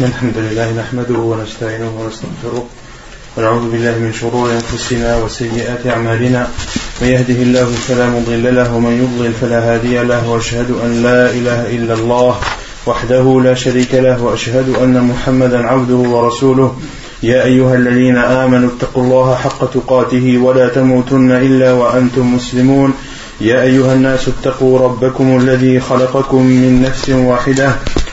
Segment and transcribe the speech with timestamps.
[0.00, 2.66] الحمد لله نحمده ونستعينه ونستغفره
[3.36, 6.48] ونعوذ بالله من شرور أنفسنا وسيئات أعمالنا.
[7.02, 11.60] من يهده الله فلا مضل له ومن يضلل فلا هادي له وأشهد أن لا إله
[11.76, 12.38] إلا الله
[12.86, 16.76] وحده لا شريك له وأشهد أن محمدا عبده ورسوله.
[17.22, 22.94] يا أيها الذين آمنوا اتقوا الله حق تقاته ولا تموتن إلا وأنتم مسلمون.
[23.40, 27.70] يا أيها الناس اتقوا ربكم الذي خلقكم من نفس واحدة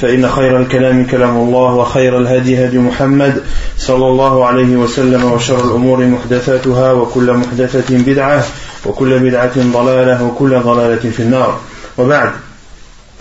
[0.00, 3.42] فإن خير الكلام كلام الله وخير الهدي هدي محمد
[3.78, 8.44] صلى الله عليه وسلم وشر الأمور محدثاتها وكل محدثة بدعة
[8.86, 11.60] وكل بدعة ضلالة وكل ضلالة في النار
[11.98, 12.30] وبعد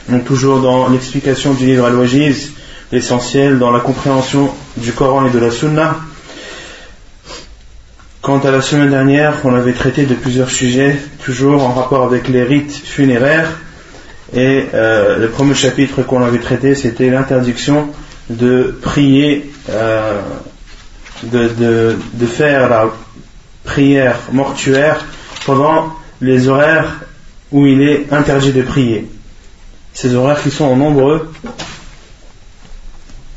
[0.09, 2.52] Donc toujours dans l'explication du livre Al-Wajiz,
[2.94, 5.97] l'essentiel dans la compréhension du Coran et de la Sunna.
[8.22, 12.30] Quant à la semaine dernière, on avait traité de plusieurs sujets, toujours en rapport avec
[12.30, 13.50] les rites funéraires,
[14.34, 17.88] et euh, le premier chapitre qu'on avait traité, c'était l'interdiction
[18.30, 20.22] de prier, euh,
[21.24, 22.91] de, de, de, faire la
[23.64, 25.05] prière mortuaire
[25.44, 27.00] pendant les horaires
[27.50, 29.11] où il est interdit de prier.
[29.92, 31.30] Ces horaires qui sont en nombreux,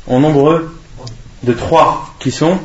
[0.06, 0.74] en nombreux
[1.42, 2.58] de trois, qui sont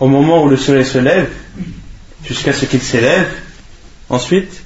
[0.00, 1.30] au moment où le soleil se lève,
[2.24, 3.28] jusqu'à ce qu'il s'élève.
[4.08, 4.62] Ensuite,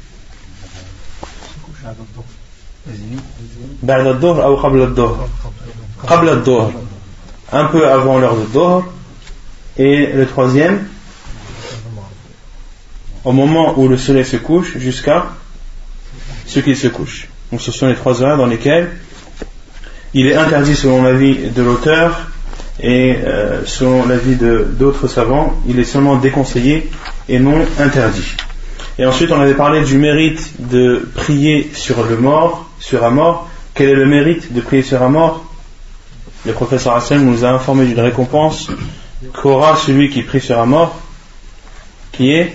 [7.53, 8.85] un peu avant l'heure de Dohr.
[9.77, 10.87] Et le troisième,
[13.25, 15.27] au moment où le soleil se couche, jusqu'à
[16.47, 17.29] ce qu'il se couche.
[17.51, 18.93] Donc ce sont les trois heures dans lesquelles
[20.15, 22.31] il est interdit, selon l'avis de l'auteur,
[22.81, 26.91] et euh, selon l'avis d'autres savants, il est seulement déconseillé
[27.29, 28.37] et non interdit.
[28.99, 33.49] Et ensuite, on avait parlé du mérite de prier sur le mort, sur un mort.
[33.75, 35.45] Quel est le mérite de prier sur un mort?
[36.47, 38.69] Le professeur Hassan nous a informé d'une récompense
[39.33, 40.97] qu'aura celui qui prie sur un mort,
[42.13, 42.55] qui est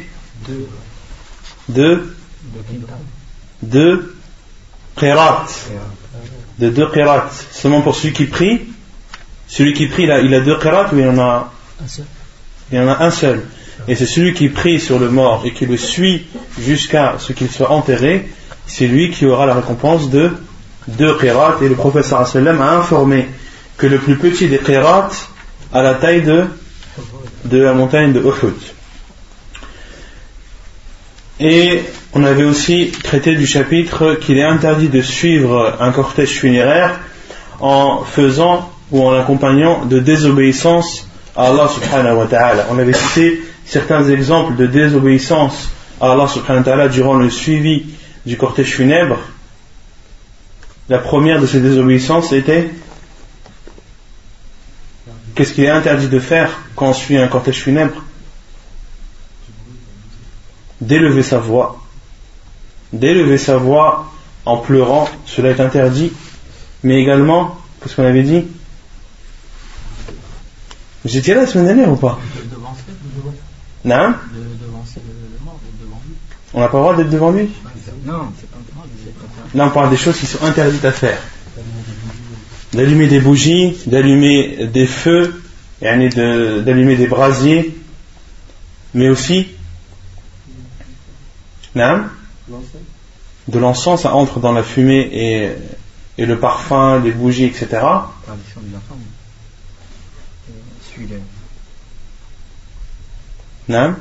[1.70, 2.16] de
[3.62, 4.16] de
[4.98, 5.46] qirat,
[6.60, 7.30] de deux qirat.
[7.52, 8.62] Seulement pour celui qui prie,
[9.50, 11.52] celui qui prie, là, il a deux qirats ou il en a
[11.84, 12.06] un seul
[12.72, 13.44] Il y en a un seul.
[13.88, 16.28] Et c'est celui qui prie sur le mort et qui le suit
[16.60, 18.30] jusqu'à ce qu'il soit enterré,
[18.68, 20.32] c'est lui qui aura la récompense de
[20.88, 21.58] deux qirats.
[21.64, 23.28] Et le professeur a informé
[23.78, 25.10] que le plus petit des qirats
[25.74, 26.46] a la taille de,
[27.46, 28.54] de la montagne de Uhud.
[31.40, 31.82] Et
[32.14, 37.00] on avait aussi traité du chapitre qu'il est interdit de suivre un cortège funéraire
[37.62, 42.68] en faisant ou en l'accompagnant de désobéissance à Allah subhanahu wa ta'ala.
[42.72, 45.70] On avait cité certains exemples de désobéissance
[46.02, 47.86] à Allah subhanahu wa ta'ala durant le suivi
[48.26, 49.20] du cortège funèbre.
[50.90, 52.70] La première de ces désobéissances était
[55.40, 58.04] Qu'est-ce qu'il est interdit de faire quand on suit un cortège funèbre?
[60.82, 61.80] D'élever sa voix.
[62.92, 64.12] D'élever sa voix
[64.46, 66.12] en pleurant, cela est interdit.
[66.84, 68.48] Mais également, qu'est-ce qu'on avait dit?
[71.06, 72.20] Vous étiez là la semaine dernière ou pas
[73.86, 74.14] Non.
[76.54, 77.50] On n'a pas le droit d'être devant lui?
[78.06, 78.32] Non,
[79.56, 81.20] Là, on parle des choses qui sont interdites à faire.
[82.74, 85.42] D'allumer des bougies, d'allumer des feux,
[85.82, 87.76] d'allumer des brasiers,
[88.94, 89.48] mais aussi
[91.76, 92.04] non?
[93.48, 95.52] De l'encens, ça entre dans la fumée et,
[96.22, 97.82] et le parfum, les bougies, etc.
[103.68, 103.96] Non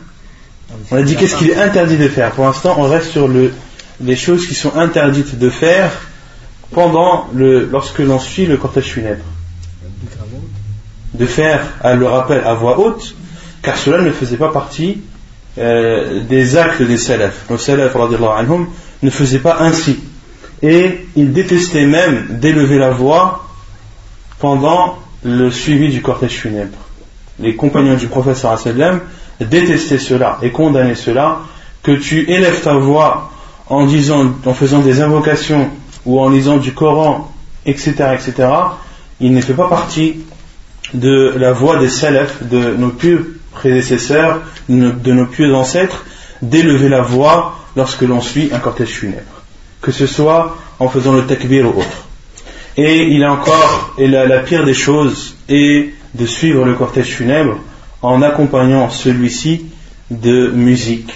[0.90, 2.32] On a dit qu'est-ce qu'il est interdit de faire.
[2.32, 3.52] Pour l'instant, on reste sur le,
[4.00, 5.90] les choses qui sont interdites de faire
[6.70, 9.24] pendant le, lorsque l'on suit le cortège funèbre.
[11.14, 13.14] De faire le rappel à voix haute,
[13.62, 15.00] car cela ne faisait pas partie
[15.58, 17.44] euh, des actes des salafs.
[17.50, 17.94] Les salafs
[19.02, 19.98] ne faisaient pas ainsi.
[20.62, 23.46] Et ils détestaient même d'élever la voix
[24.38, 26.78] pendant le suivi du cortège funèbre.
[27.38, 29.00] Les compagnons du professeur sallam
[29.40, 31.40] détestaient cela et condamnaient cela,
[31.82, 33.30] que tu élèves ta voix
[33.68, 35.70] en disant, en faisant des invocations
[36.04, 37.32] ou en lisant du Coran,
[37.66, 38.48] etc., etc.,
[39.20, 40.20] il ne fait pas partie
[40.94, 46.04] de la voie des salafs, de nos pieux prédécesseurs, de nos pieux ancêtres,
[46.40, 49.42] d'élever la voix lorsque l'on suit un cortège funèbre,
[49.82, 52.07] que ce soit en faisant le takbir ou autre.
[52.80, 57.58] Et il a encore, et la, pire des choses est de suivre le cortège funèbre
[58.02, 59.66] en accompagnant celui-ci
[60.12, 61.12] de musique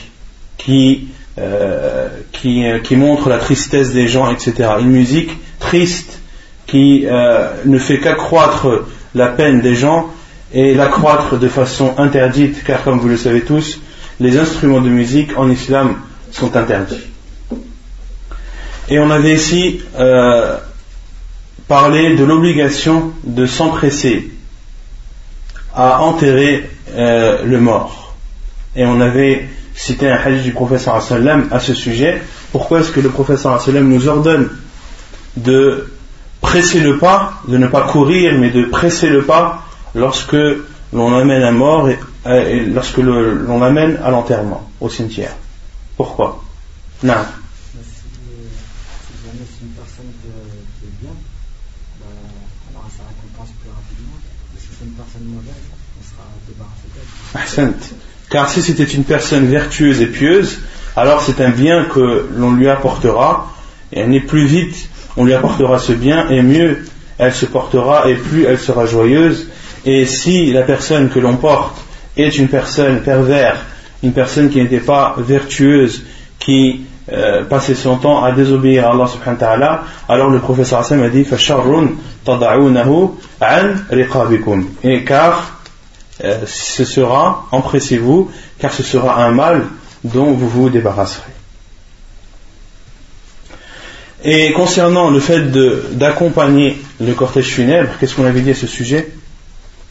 [0.59, 1.07] qui,
[1.39, 4.71] euh, qui, qui, montre la tristesse des gens, etc.
[4.81, 5.31] Une musique
[5.61, 6.19] triste
[6.67, 10.11] qui euh, ne fait qu'accroître la peine des gens
[10.53, 13.81] et l'accroître de façon interdite, car comme vous le savez tous,
[14.19, 15.95] les instruments de musique en islam
[16.33, 17.07] sont interdits.
[18.89, 20.57] Et on avait ici euh,
[21.69, 24.31] parlé de l'obligation de s'empresser
[25.75, 28.15] à enterrer euh, le mort.
[28.77, 32.23] Et on avait cité un hadith du professeur à ce sujet.
[32.53, 34.51] Pourquoi est-ce que le professeur nous ordonne
[35.37, 35.89] de
[36.41, 39.63] presser le pas, de ne pas courir, mais de presser le pas
[39.95, 40.37] lorsque
[40.93, 41.99] l'on amène un mort et,
[42.67, 45.35] lorsque l'on l'amène à l'enterrement, au cimetière?
[45.97, 46.43] Pourquoi?
[47.03, 47.15] Non.
[58.31, 60.59] Car si c'était une personne vertueuse et pieuse,
[60.97, 63.55] alors c'est un bien que l'on lui apportera,
[63.93, 66.79] et elle plus vite on lui apportera ce bien et mieux
[67.19, 69.49] elle se portera et plus elle sera joyeuse.
[69.85, 71.77] Et si la personne que l'on porte
[72.17, 73.65] est une personne pervers,
[74.03, 76.03] une personne qui n'était pas vertueuse,
[76.39, 80.79] qui euh, passait son temps à désobéir à Allah subhanahu wa ta'ala, alors le professeur
[80.79, 81.27] Hassan a dit
[84.85, 85.61] Et car
[86.23, 89.67] euh, ce sera, empressez-vous, car ce sera un mal
[90.05, 91.33] dont vous vous débarrasserez.
[94.25, 95.51] Et concernant le fait
[95.97, 99.13] d'accompagner le cortège funèbre, qu'est-ce qu'on avait dit à ce sujet?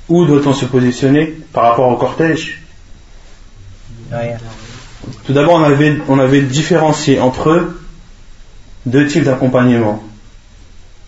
[0.08, 2.62] Où doit-on se positionner par rapport au cortège?
[5.26, 5.56] Tout d'abord,
[6.08, 7.74] on avait, différencié entre
[8.86, 10.04] deux types d'accompagnement.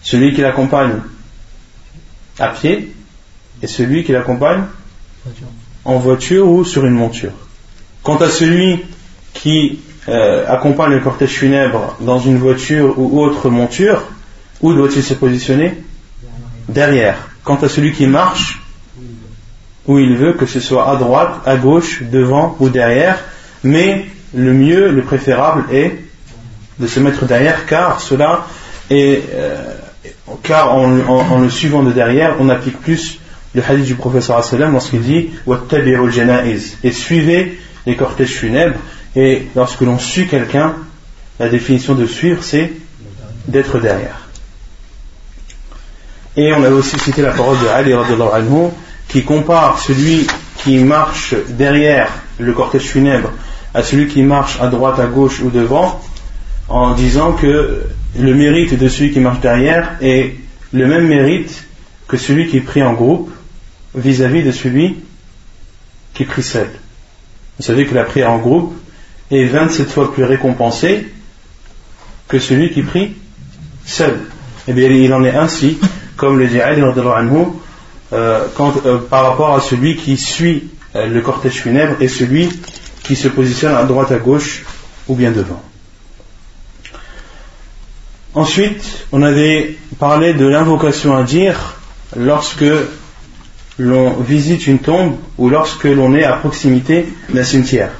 [0.01, 0.99] Celui qui l'accompagne
[2.39, 2.93] à pied
[3.61, 4.63] et celui qui l'accompagne
[5.85, 7.31] en voiture ou sur une monture.
[8.01, 8.83] Quant à celui
[9.33, 9.79] qui
[10.09, 14.03] euh, accompagne le cortège funèbre dans une voiture ou autre monture,
[14.61, 15.81] où doit-il se positionner?
[16.67, 17.29] Derrière.
[17.43, 18.61] Quant à celui qui marche,
[19.85, 23.19] où il veut que ce soit à droite, à gauche, devant ou derrière,
[23.63, 25.95] mais le mieux, le préférable est
[26.79, 28.47] de se mettre derrière, car cela
[28.89, 29.73] est, euh,
[30.41, 33.19] car en, le suivant de derrière, on applique plus
[33.53, 35.29] le hadith du professeur lorsqu'il dit
[36.83, 38.79] et suivez les cortèges funèbres
[39.15, 40.73] et lorsque l'on suit quelqu'un,
[41.39, 42.71] la définition de suivre, c'est
[43.47, 44.27] d'être derrière.
[46.35, 47.93] Et on avait aussi cité la parole de Ali
[49.07, 50.25] qui compare celui
[50.57, 53.31] qui marche derrière le cortège funèbre
[53.73, 56.01] à celui qui marche à droite, à gauche ou devant,
[56.69, 57.83] en disant que
[58.17, 60.35] le mérite de celui qui marche derrière est
[60.71, 61.65] le même mérite
[62.07, 63.31] que celui qui prie en groupe
[63.95, 64.97] vis-à-vis de celui
[66.13, 66.69] qui prie seul.
[67.57, 68.73] Vous savez que la prière en groupe,
[69.31, 71.07] est 27 fois plus récompensé
[72.27, 73.15] que celui qui prie
[73.85, 74.19] seul.
[74.67, 75.77] Eh bien, il en est ainsi,
[76.15, 81.61] comme le dit Ali euh, euh, par rapport à celui qui suit euh, le cortège
[81.61, 82.49] funèbre et celui
[83.03, 84.63] qui se positionne à droite, à gauche
[85.07, 85.61] ou bien devant.
[88.33, 91.75] Ensuite, on avait parlé de l'invocation à dire
[92.15, 92.65] lorsque
[93.77, 97.91] l'on visite une tombe ou lorsque l'on est à proximité d'un cimetière.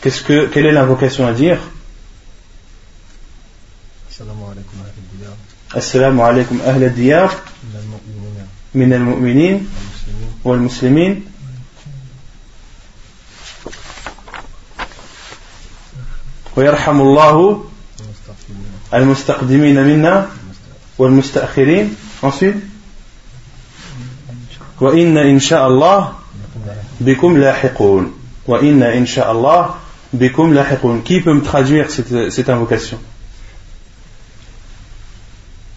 [0.00, 1.58] Qu'est-ce que, quelle est l'invocation à dire?
[5.74, 7.30] Assalamu alaikum ahl al-diyar
[8.74, 9.60] min al-mu'minin
[10.44, 11.16] wal-muslimin
[16.57, 17.63] ويرحم الله
[18.93, 20.27] المستقدمين منا
[20.97, 22.61] والمستأخرين ensuite
[24.81, 26.13] وإن إن شاء الله
[27.01, 28.13] بكم لاحقون
[28.47, 29.75] وإن إن شاء الله
[31.03, 32.99] qui peut me traduire cette, cette invocation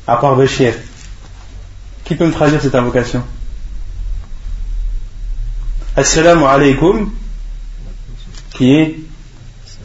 [0.07, 0.75] À part Béchir.
[2.05, 3.25] Qui peut me traduire cette invocation
[5.97, 7.11] Assalamu alaikum,
[8.55, 8.97] qui est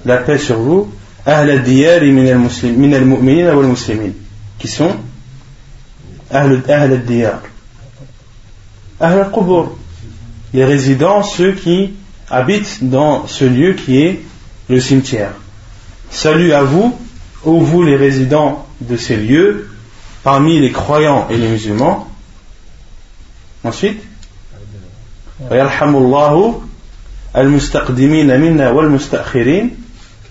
[0.06, 0.88] la paix sur vous,
[1.26, 4.12] Ahl diyari min al-mu'minina wal muslimin,
[4.58, 4.94] qui sont
[6.30, 7.42] Ahl al-diyar.
[9.00, 9.76] Ahl al-qubur,
[10.54, 11.94] les résidents, ceux qui
[12.30, 14.20] habitent dans ce lieu qui est
[14.68, 15.32] le cimetière.
[16.10, 16.96] Salut à vous,
[17.44, 19.68] ô vous les résidents de ces lieux,
[20.22, 22.08] parmi les croyants et les musulmans.
[23.64, 24.00] Ensuite,
[27.34, 29.68] al-mustaqdimin minna Al-Mustakhirin.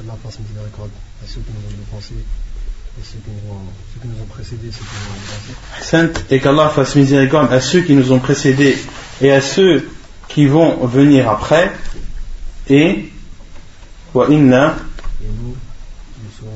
[0.06, 0.92] Qu'Allah fasse miséricorde
[1.24, 3.60] à ceux qui nous ont dépensés et ceux qui nous ont,
[3.94, 5.84] ceux qui nous ont précédés ceux qui nous ont dépensés.
[5.84, 8.78] Sainte et qu'Allah fasse miséricorde à ceux qui nous ont précédés
[9.22, 9.90] et à ceux
[10.28, 11.72] qui vont venir après
[12.70, 13.12] et
[14.14, 14.76] wa inna
[15.22, 16.52] Et nous, nous, serons,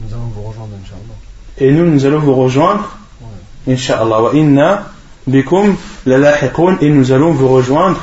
[0.00, 1.14] nous allons vous rejoindre, Inch'Allah.
[1.58, 3.72] et nous nous allons vous rejoindre Ouais.
[3.74, 4.92] Inch'Allah wa inna
[5.26, 8.00] bikum lalahiqun et nous allons vous rejoindre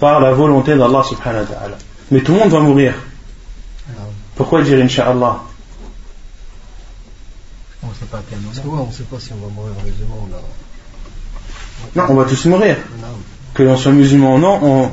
[0.00, 1.78] par la volonté d'Allah subhanahu wa ta'ala.
[2.10, 2.94] Mais tout le monde va mourir.
[4.36, 5.40] Pourquoi dire Inch'Allah
[7.82, 8.78] On ne sait pas à quel parce que moment.
[8.78, 10.38] ouais, on ne sait pas si on va mourir musulman ou là.
[11.96, 12.76] Non, on va tous mourir.
[13.00, 13.06] Non.
[13.52, 14.90] Que l'on soit musulman ou non, on,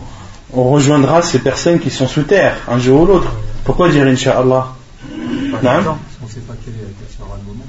[0.54, 3.32] on rejoindra ces personnes qui sont sous terre, un jour ou l'autre.
[3.64, 4.68] Pourquoi dire Inch'Allah
[5.10, 5.60] Non.
[5.62, 6.74] qu'on ne sait pas quel,
[7.18, 7.66] sera le moment.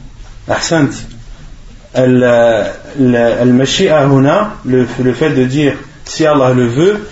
[0.48, 0.88] Ahsant.
[1.94, 5.74] Al- al- Al-Mashi'a huna, le, le fait de dire
[6.04, 7.08] si Allah le veut,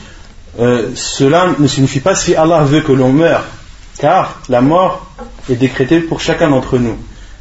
[0.58, 3.44] euh, cela ne signifie pas si Allah veut que l'on meure,
[4.00, 5.06] car la mort
[5.50, 6.96] est décrétée pour chacun d'entre nous.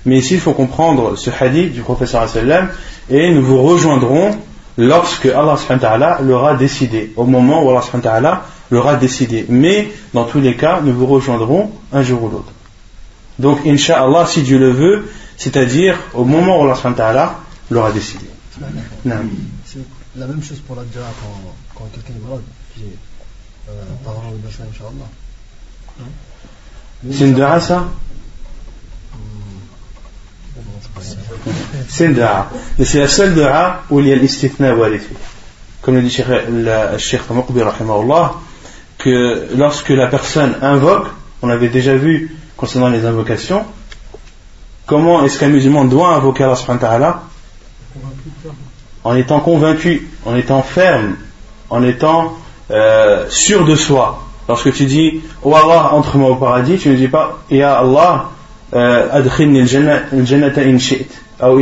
[0.05, 2.69] Mais ici, il faut comprendre ce hadith du professeur sallam
[3.09, 4.37] et nous vous rejoindrons
[4.77, 9.45] lorsque Allah l'aura décidé, au moment où Allah l'aura décidé.
[9.49, 12.51] Mais dans tous les cas, nous vous rejoindrons un jour ou l'autre.
[13.39, 17.35] Donc, Inch'Allah, si Dieu le veut, c'est-à-dire au moment où Allah
[17.69, 18.25] l'aura décidé.
[18.53, 19.79] C'est
[20.15, 20.83] la même chose pour la
[21.75, 22.43] quand, quelqu'un est malade,
[23.69, 23.83] euh,
[27.03, 27.87] C'est une dua ça
[31.87, 32.49] c'est une dua.
[32.77, 35.15] Et c'est la seule dua où il y a l'istithna fi.
[35.81, 38.33] Comme le dit le Cheikh rahimahullah,
[38.97, 41.07] que lorsque la personne invoque,
[41.41, 43.65] on avait déjà vu concernant les invocations,
[44.85, 47.23] comment est-ce qu'un musulman doit invoquer Allah subhanahu wa
[49.05, 51.15] en étant convaincu, en étant ferme,
[51.69, 52.37] en étant
[52.69, 54.28] euh, sûr de soi.
[54.49, 58.31] Lorsque tu dis Oh Allah, entre-moi au paradis, tu ne dis pas Ya Allah,
[58.73, 61.07] euh, adkhilni al-jannata in shi't,
[61.43, 61.61] ou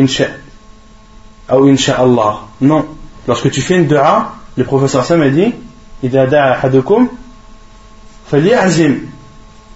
[1.49, 2.39] ou insha'Allah.
[2.61, 2.85] Non.
[3.27, 5.53] Lorsque tu fais une dua, le professeur Sam a dit
[6.01, 7.09] Ida da'a hadukum,
[8.27, 8.99] fali'azim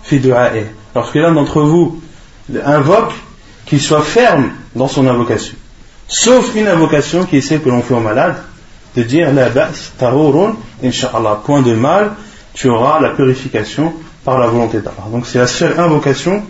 [0.03, 0.67] fi du'a'e.
[0.95, 2.01] Lorsque l'un d'entre vous
[2.63, 3.13] invoque,
[3.65, 5.55] qu'il soit ferme dans son invocation.
[6.07, 8.37] Sauf une invocation qui est celle que l'on fait aux malades,
[8.95, 11.41] de dire La ba's tarurun, insha'Allah.
[11.45, 12.11] Point de mal
[12.53, 13.93] tu auras la purification
[14.23, 15.07] par la volonté d'Allah.
[15.11, 16.43] Donc c'est la seule invocation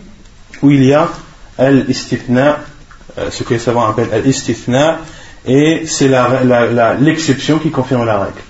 [0.61, 1.09] où il y a
[1.57, 2.59] al-istithna,
[3.17, 4.99] euh, ce que les savants appellent al-istithna,
[5.45, 6.09] et c'est
[6.99, 8.41] l'exception qui confirme la règle.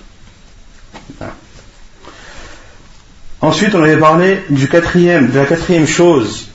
[3.40, 6.48] Ensuite, on avait parlé de la quatrième chose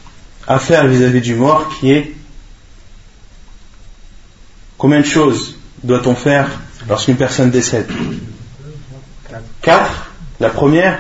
[0.48, 2.14] à faire vis-à-vis du mort qui est
[4.78, 6.48] combien de choses doit-on faire
[6.88, 7.92] lorsqu'une personne décède?
[9.62, 10.07] Quatre.
[10.40, 11.00] La première,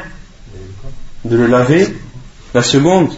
[1.25, 1.87] de le laver.
[2.53, 3.09] La seconde,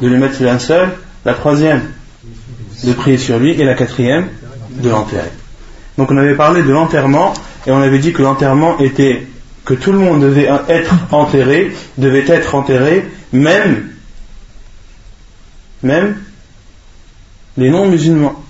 [0.00, 0.90] de lui mettre un seul.
[1.24, 1.82] La troisième,
[2.84, 3.60] de prier sur lui.
[3.60, 4.28] Et la quatrième,
[4.70, 5.30] de l'enterrer.
[5.96, 7.34] Donc on avait parlé de l'enterrement
[7.66, 9.26] et on avait dit que l'enterrement était
[9.64, 13.90] que tout le monde devait être enterré, devait être enterré, même,
[15.82, 16.16] même
[17.58, 18.42] les non-musulmans.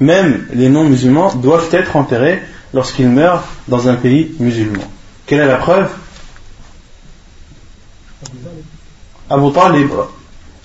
[0.00, 2.42] Même les non-musulmans doivent être enterrés
[2.74, 4.82] lorsqu'ils meurent dans un pays musulman.
[5.26, 5.88] Quelle est la preuve?
[9.30, 9.90] Abu Talib,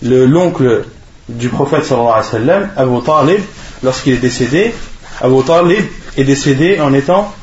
[0.01, 0.85] le- l'oncle
[1.29, 3.41] du prophète sallallahu alayhi wa sallam, Abu Talib,
[3.83, 4.73] lorsqu'il est décédé,
[5.21, 5.85] Abu Talib
[6.17, 7.33] est décédé en étant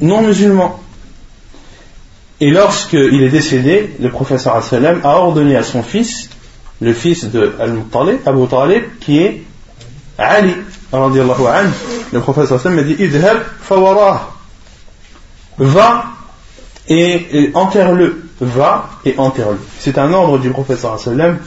[0.00, 0.80] non musulman.
[2.40, 6.28] Et lorsqu'il est décédé, le prophète sallallahu alayhi wa sallam a ordonné à son fils,
[6.80, 9.42] le fils de Al-Muttalib, Abu Talib, qui est
[10.18, 10.54] Ali,
[10.92, 14.31] le prophète sallallahu alayhi wa sallam a dit Idhab fawarah.
[15.58, 16.04] Va
[16.88, 18.22] et, enterre-le.
[18.40, 19.58] Va et enterre-le.
[19.78, 20.64] C'est un ordre du wa
[20.98, 21.38] sallam.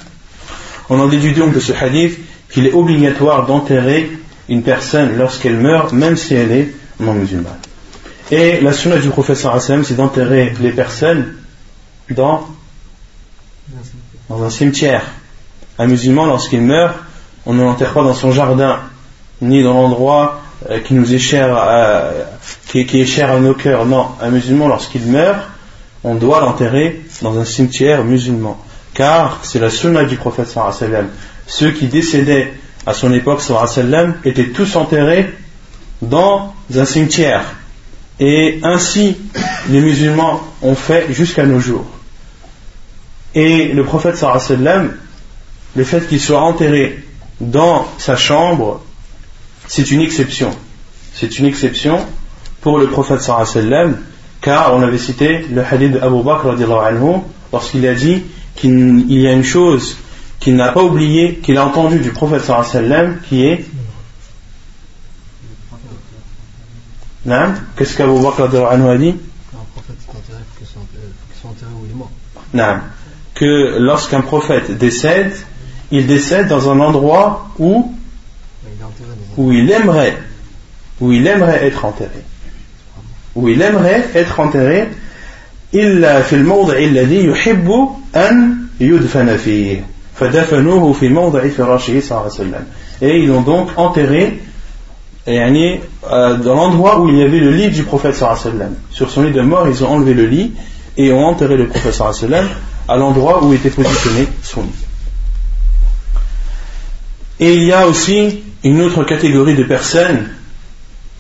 [0.90, 2.20] On en déduit donc de ce hadith
[2.50, 4.10] qu'il est obligatoire d'enterrer
[4.48, 7.54] une personne lorsqu'elle meurt, même si elle est non musulmane.
[8.32, 11.34] Et la sunna du wa sallam, c'est d'enterrer les personnes
[12.10, 12.48] dans,
[14.30, 15.04] dans un cimetière.
[15.78, 16.96] Un musulman, lorsqu'il meurt,
[17.46, 18.80] on ne l'enterre pas dans son jardin,
[19.42, 22.10] ni dans l'endroit euh, qui nous est cher, à-
[22.68, 23.86] qui, qui est cher à nos cœurs.
[23.86, 25.40] Non, un musulman, lorsqu'il meurt,
[26.04, 28.58] on doit l'enterrer dans un cimetière musulman.
[28.94, 31.10] Car c'est la sunna du prophète sallam.
[31.48, 32.54] Ceux qui décédaient
[32.86, 35.34] à son époque sallam, étaient tous enterrés
[36.02, 37.44] dans un cimetière.
[38.20, 39.18] Et ainsi,
[39.70, 41.86] les musulmans ont fait jusqu'à nos jours.
[43.34, 44.94] Et le prophète sallam,
[45.76, 47.04] le fait qu'il soit enterré
[47.42, 48.82] dans sa chambre,
[49.68, 50.52] c'est une exception.
[51.14, 52.06] C'est une exception
[52.62, 53.98] pour le prophète sallam,
[54.42, 58.24] car on avait cité le hadith d'Abu Bakr anhu, lorsqu'il a dit
[58.56, 59.98] qu'il y a une chose
[60.40, 63.66] qu'il n'a pas oublié, qu'il a entendu du prophète sallam, qui est
[67.76, 69.16] Qu'est-ce qu'Abu Bakr a dit?
[73.34, 75.34] Que lorsqu'un prophète décède,
[75.92, 77.94] il décède dans un endroit où,
[79.37, 80.17] où il aimerait,
[81.01, 82.23] où il aimerait être enterré.
[83.35, 84.89] Où il aimerait être enterré,
[85.75, 89.85] إلا في الموضع الذي يحب أن يدفن فيه
[90.17, 92.65] فدفنوه في موضع فراشه صلى الله عليه وسلم
[93.03, 94.39] et ils l'ont donc enterré
[95.27, 95.81] يعني,
[96.11, 98.75] euh, dans l'endroit où il y avait le lit du prophète sallallahu alayhi wa sallam
[98.91, 100.53] sur son lit de mort ils ont enlevé le lit
[100.97, 102.49] et ont enterré le prophète sallallahu alayhi wa sallam
[102.89, 104.84] à l'endroit où était positionné son lit
[107.40, 110.30] et il y a aussi une autre catégorie de personnes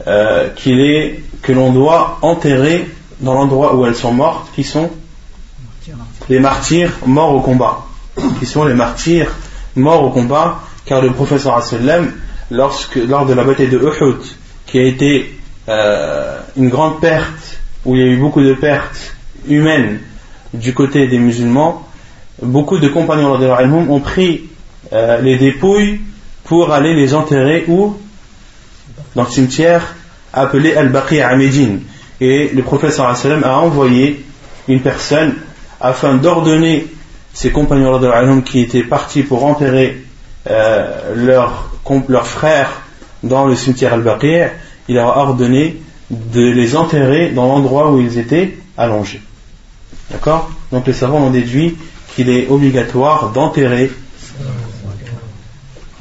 [0.08, 2.88] euh, est, que l'on doit enterrer
[3.20, 4.90] dans l'endroit où elles sont mortes, qui sont
[6.30, 7.86] les martyrs morts au combat.
[8.40, 9.32] Qui sont les martyrs
[9.76, 12.14] morts au combat, car le professeur sallam,
[12.50, 14.22] lorsque lors de la bataille de Uhud,
[14.66, 19.16] qui a été euh, une grande perte, où il y a eu beaucoup de pertes
[19.48, 20.00] humaines
[20.54, 21.88] du côté des musulmans,
[22.42, 24.50] beaucoup de compagnons ont pris
[24.94, 26.00] euh, les dépouilles
[26.44, 27.96] pour aller les enterrer où
[29.16, 29.96] Dans le cimetière
[30.34, 31.82] appelé Al-Baqi à Médine.
[32.22, 34.26] Et le prophète a envoyé
[34.68, 35.36] une personne
[35.82, 36.88] afin d'ordonner
[37.34, 40.04] ses compagnons qui étaient partis pour enterrer
[40.50, 41.72] euh, leur,
[42.08, 42.82] leur frère
[43.24, 44.52] dans le cimetière Al-Baqi,
[44.88, 49.22] il a ordonné de les enterrer dans l'endroit où ils étaient allongés.
[50.12, 50.50] D'accord?
[50.72, 51.76] Donc les savants ont déduit
[52.16, 53.92] qu'il est obligatoire d'enterrer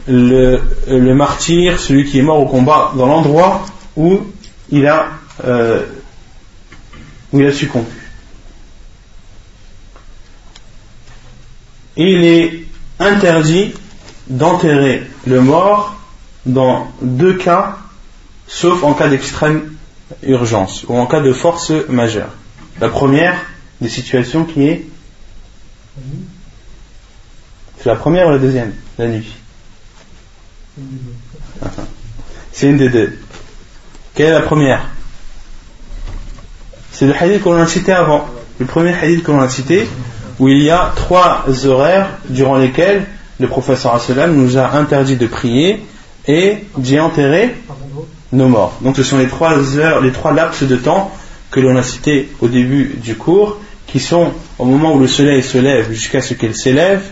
[0.06, 3.64] le, martyr, celui qui est mort au combat, dans l'endroit
[3.96, 4.20] où
[4.70, 5.08] il a,
[5.44, 5.84] euh,
[7.32, 7.88] où il a succombé.
[11.96, 12.64] Il est
[12.98, 13.72] interdit
[14.28, 15.94] d'enterrer le mort
[16.46, 17.78] dans deux cas,
[18.46, 19.74] sauf en cas d'extrême
[20.22, 22.30] urgence ou en cas de force majeure.
[22.80, 23.36] La première
[23.80, 24.86] des situations qui est.
[27.78, 29.43] C'est la première ou la deuxième La nuit?
[32.52, 33.18] C'est une des deux.
[34.14, 34.86] Quelle est la première?
[36.92, 38.26] C'est le hadith qu'on a cité avant.
[38.58, 39.88] Le premier hadith qu'on a cité,
[40.38, 43.06] où il y a trois horaires durant lesquels
[43.40, 45.84] le professeur sallam nous a interdit de prier
[46.26, 47.54] et d'y enterrer
[48.32, 48.78] nos morts.
[48.80, 51.12] Donc ce sont les trois heures, les trois laps de temps
[51.50, 55.42] que l'on a cités au début du cours, qui sont au moment où le soleil
[55.42, 57.02] se lève jusqu'à ce qu'il s'élève,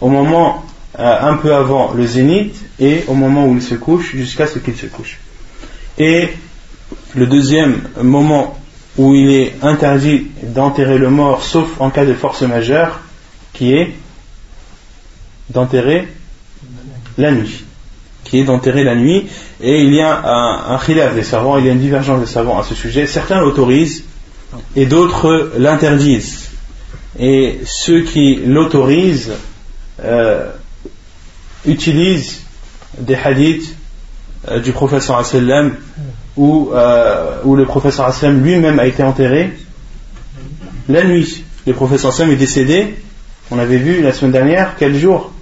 [0.00, 0.64] au moment
[0.98, 4.58] euh, un peu avant le zénith et au moment où il se couche jusqu'à ce
[4.58, 5.18] qu'il se couche.
[5.96, 6.28] Et
[7.14, 8.58] le deuxième moment
[8.96, 13.00] où il est interdit d'enterrer le mort sauf en cas de force majeure,
[13.52, 13.94] qui est
[15.50, 16.08] d'enterrer
[17.16, 17.64] la nuit.
[18.24, 19.26] Qui est d'enterrer la nuit.
[19.60, 22.58] Et il y a un, un des savants, il y a une divergence des savants
[22.58, 23.06] à ce sujet.
[23.06, 24.04] Certains l'autorisent
[24.76, 26.50] et d'autres l'interdisent.
[27.18, 29.32] Et ceux qui l'autorisent
[30.02, 30.50] euh,
[31.66, 32.42] utilisent
[32.98, 33.74] des hadiths
[34.48, 35.74] euh, du professeur sallam
[36.36, 39.52] où, euh, où le professeur sallam lui-même a été enterré
[40.88, 41.44] la nuit.
[41.66, 42.94] Le professeur sallam est décédé,
[43.50, 45.32] on avait vu la semaine dernière, quel jour?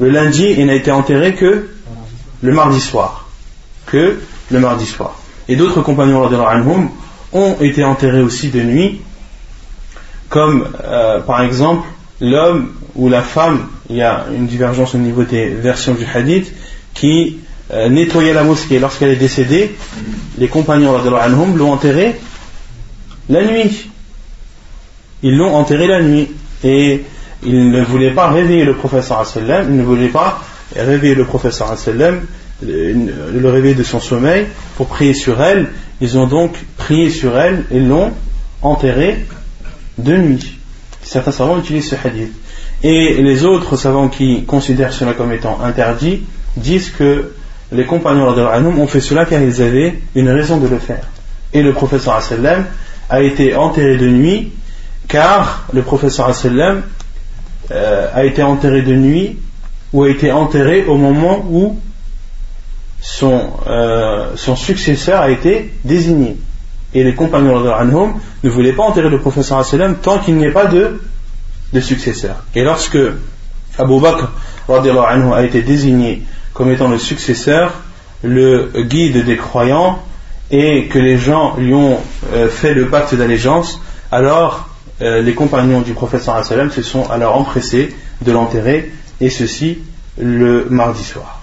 [0.00, 1.68] Le lundi, il n'a été enterré que
[2.42, 3.28] le mardi soir.
[3.86, 4.20] Que
[4.50, 5.18] le mardi soir.
[5.48, 6.90] Et d'autres compagnons anhum
[7.32, 9.00] ont été enterrés aussi de nuit,
[10.28, 11.86] comme euh, par exemple
[12.20, 16.52] l'homme ou la femme, il y a une divergence au niveau des versions du hadith,
[16.94, 17.38] qui
[17.72, 19.74] euh, nettoyait la mosquée lorsqu'elle est décédée,
[20.38, 20.96] les compagnons
[21.56, 22.14] l'ont enterrée
[23.28, 23.90] la nuit.
[25.22, 26.28] Ils l'ont enterré la nuit.
[26.62, 27.04] Et
[27.42, 30.42] ils ne voulaient pas réveiller le professeur ils ne voulaient pas
[30.74, 31.74] réveiller le professeur
[32.62, 35.70] le réveiller de son sommeil pour prier sur elle.
[36.00, 38.12] Ils ont donc prié sur elle et l'ont
[38.62, 39.26] enterrée
[39.98, 40.58] de nuit.
[41.02, 42.32] Certains savants utilisent ce hadith.
[42.84, 46.22] Et les autres savants qui considèrent cela comme étant interdit
[46.58, 47.32] disent que
[47.72, 51.08] les compagnons ont fait cela car ils avaient une raison de le faire.
[51.54, 52.20] Et le professeur
[53.08, 54.52] a été enterré de nuit
[55.08, 56.30] car le professeur
[57.70, 59.38] euh, a été enterré de nuit
[59.94, 61.78] ou a été enterré au moment où
[63.00, 66.36] son, euh, successeur a été désigné.
[66.92, 67.62] Et les compagnons
[68.42, 69.66] ne voulaient pas enterrer le professeur
[70.02, 71.00] tant qu'il n'y ait pas de,
[71.74, 72.36] de successeur.
[72.54, 72.98] Et lorsque
[73.78, 74.30] Abu Bakr
[74.68, 76.22] a été désigné
[76.54, 77.74] comme étant le successeur,
[78.22, 80.02] le guide des croyants,
[80.50, 81.98] et que les gens lui ont
[82.32, 83.80] euh, fait le pacte d'allégeance,
[84.12, 84.68] alors
[85.02, 89.78] euh, les compagnons du prophète sallam se sont alors empressés de l'enterrer, et ceci
[90.16, 91.42] le mardi soir.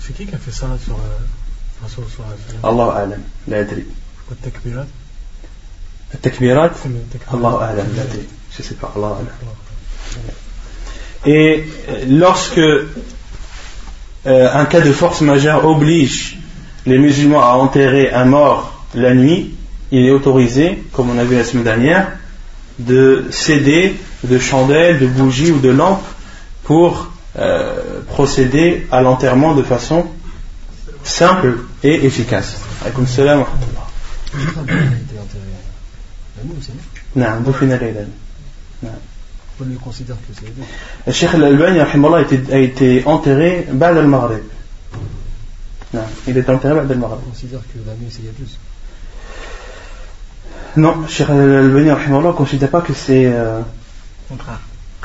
[0.00, 2.04] C'est qui qui a fait ça sur euh, Rasul
[2.62, 3.64] Allah alam, la
[8.56, 8.62] je
[8.94, 9.18] Allah.
[11.24, 12.88] Et euh, lorsque euh,
[14.26, 16.38] un cas de force majeure oblige
[16.84, 19.54] les musulmans à enterrer un mort la nuit,
[19.90, 22.12] il est autorisé, comme on a vu la semaine dernière,
[22.78, 23.94] de céder
[24.24, 26.06] de chandelles, de bougies ou de lampes
[26.64, 30.06] pour euh, procéder à l'enterrement de façon
[31.04, 32.60] simple et efficace.
[37.16, 38.08] Non, Dufina Laylan.
[39.60, 44.42] On lui que c'est Le Cheikh Al-Albani a été enterré Ba'd al-Maghrib.
[45.94, 47.18] Non, il est enterré Ba'd al-Maghrib.
[47.26, 47.78] On considère que.
[50.80, 53.26] Non, Cheikh Al-Albani ne considère pas que c'est.
[53.26, 53.60] Euh,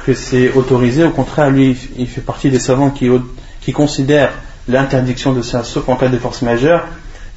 [0.06, 4.32] que c'est autorisé, au contraire, lui, il fait partie des savants qui, considèrent
[4.70, 6.88] l'interdiction de ça, sauf en cas de force majeure,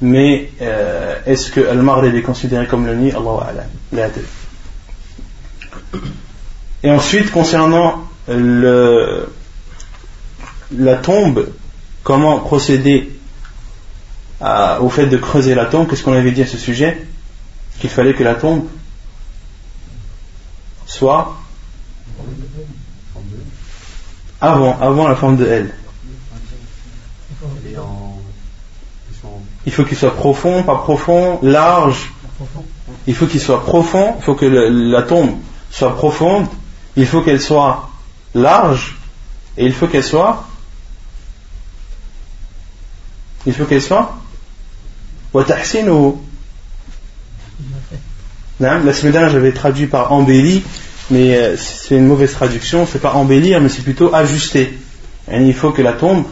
[0.01, 3.11] mais euh, est-ce que Al-Maghrib est considéré comme le nid?
[3.11, 4.21] Allahu.
[6.83, 9.31] Et ensuite, concernant le,
[10.75, 11.47] la tombe,
[12.03, 13.11] comment procéder
[14.39, 15.87] à- au fait de creuser la tombe?
[15.87, 17.05] Qu'est-ce qu'on avait dit à ce sujet?
[17.79, 18.65] Qu'il fallait que la tombe
[20.85, 21.37] soit
[24.39, 25.73] avant, avant la forme de L.
[27.71, 28.19] Et en.
[29.09, 32.11] Ils sont en il faut qu'il soit profond, pas profond, large.
[33.07, 35.37] Il faut qu'il soit profond, il faut que la tombe
[35.69, 36.47] soit profonde,
[36.95, 37.89] il faut qu'elle soit
[38.33, 38.97] large
[39.57, 40.45] et il faut qu'elle soit
[43.45, 44.15] il faut qu'elle soit
[45.33, 45.39] ou
[48.59, 50.63] la semaine dernière j'avais traduit par embellie
[51.11, 52.87] mais euh, c'est une mauvaise traduction.
[52.89, 54.77] C'est pas embellir mais c'est plutôt ajuster.
[55.31, 56.23] Et il faut que la tombe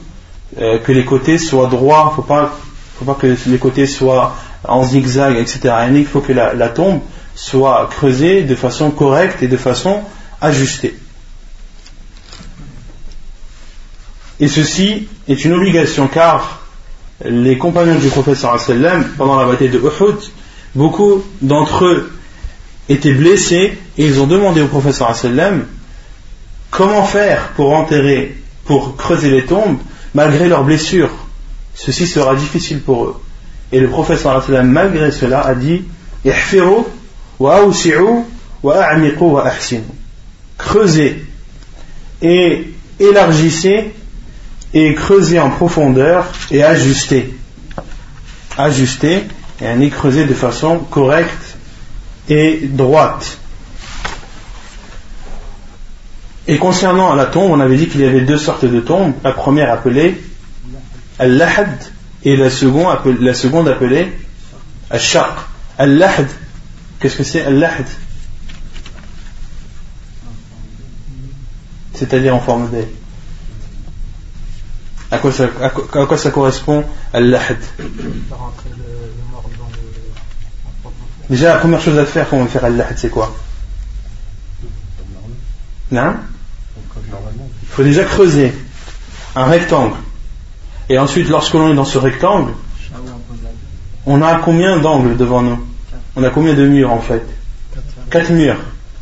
[0.59, 2.13] euh, que les côtés soient droits.
[2.15, 2.57] Faut pas
[2.99, 4.35] faut pas que les côtés soient
[4.67, 5.73] en zigzag, etc.
[5.89, 6.99] Et Il faut que la, tombe
[7.33, 10.01] soit creusée de façon correcte et de façon
[10.41, 10.95] ajustée.
[14.41, 16.62] Et ceci est une obligation car
[17.23, 20.17] les compagnons du sallam, pendant la bataille de Uhud,
[20.75, 22.12] beaucoup d'entre eux
[22.88, 25.65] étaient blessés et ils ont demandé au sallam
[26.69, 29.77] comment faire pour enterrer, pour creuser les tombes
[30.13, 31.12] malgré leurs blessures.
[31.79, 33.21] Ceci sera difficile pour eux.
[33.71, 34.25] Et le prophète
[34.65, 35.83] malgré cela, a dit.
[40.57, 41.25] Creusez
[42.21, 43.93] et élargissez
[44.73, 47.33] et creusez en profondeur et ajustez.
[48.57, 49.23] Ajustez
[49.61, 51.55] et un y creuser de façon correcte
[52.27, 53.37] et droite.
[56.45, 59.13] Et concernant la tombe, on avait dit qu'il y avait deux sortes de tombes.
[59.23, 60.19] La première appelée
[61.19, 61.77] Al-Lahad
[62.23, 64.12] et la seconde appelée,
[64.89, 65.34] Al-Shaq.
[65.77, 66.27] Al-Lahad,
[66.99, 67.86] qu'est-ce que c'est Al-Lahad
[71.93, 72.88] C'est-à-dire en forme d'aile.
[75.12, 75.32] À quoi
[76.17, 77.38] ça, correspond le.
[81.29, 83.36] Déjà, la première chose à faire quand on veut faire Al-Lahad, c'est quoi?
[85.91, 86.15] Non?
[86.95, 88.53] Il faut déjà creuser
[89.36, 89.95] un rectangle.
[90.89, 92.54] Et ensuite, lorsque l'on est dans ce rectangle,
[94.08, 95.60] on a combien d'angles devant nous?
[96.15, 97.23] On a combien de murs en fait?
[98.10, 98.58] Quatre murs.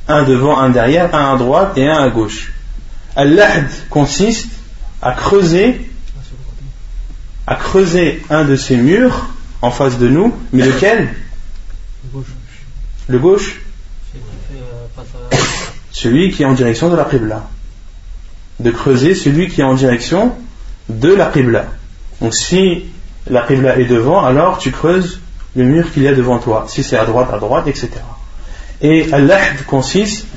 [0.10, 2.52] Un devant, un derrière, un à droite et un à gauche.
[3.16, 4.50] Al-Lahd consiste
[5.02, 5.90] à creuser,
[7.46, 9.28] à creuser un de ces murs
[9.62, 11.14] en face de nous, mais lequel?
[12.14, 12.26] Gauche.
[13.08, 13.62] Le gauche
[15.92, 17.48] Celui qui est en direction de la Qibla.
[18.60, 20.36] De creuser celui qui est en direction
[20.90, 21.66] de la Qibla.
[22.22, 22.86] Donc si
[23.30, 25.22] la Qibla est devant, alors tu creuses
[25.56, 26.66] le mur qu'il y a devant toi.
[26.68, 27.90] Si c'est à droite, à droite, etc.
[28.82, 30.28] Et al-lahd consiste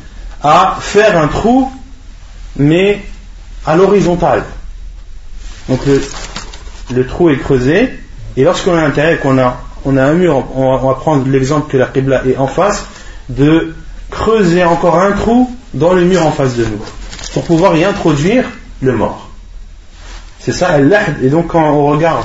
[0.43, 1.71] à faire un trou,
[2.57, 3.03] mais
[3.67, 4.45] à l'horizontale.
[5.69, 5.81] Donc
[6.91, 7.91] le, trou est creusé,
[8.37, 11.29] et lorsqu'on l'intérieur et qu'on a, on a un mur, on va, on va prendre
[11.29, 12.87] l'exemple que la Qibla est en face,
[13.29, 13.75] de
[14.11, 16.83] creuser encore un trou dans le mur en face de nous,
[17.33, 18.45] pour pouvoir y introduire
[18.81, 19.30] le mort.
[20.41, 21.23] C'est ça al-lahd.
[21.23, 22.25] Et donc quand on regarde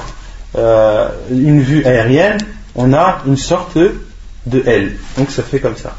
[0.56, 2.38] euh, une vue aérienne,
[2.75, 4.97] on a une sorte de L.
[5.17, 5.95] Donc ça fait comme ça.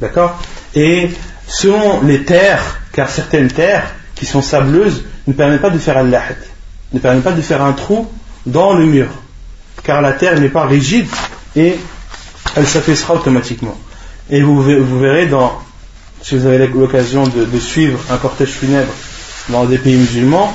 [0.00, 0.38] D'accord?
[0.74, 1.10] Et
[1.46, 6.36] selon les terres, car certaines terres qui sont sableuses ne permettent pas de faire al-lahd.
[6.92, 8.10] ne permet pas de faire un trou
[8.46, 9.08] dans le mur,
[9.82, 11.08] car la terre n'est pas rigide
[11.56, 11.78] et
[12.56, 13.76] elle s'affaissera automatiquement.
[14.30, 15.60] Et vous, vous verrez dans,
[16.22, 18.92] si vous avez l'occasion de, suivre un cortège funèbre
[19.48, 20.52] dans des pays musulmans,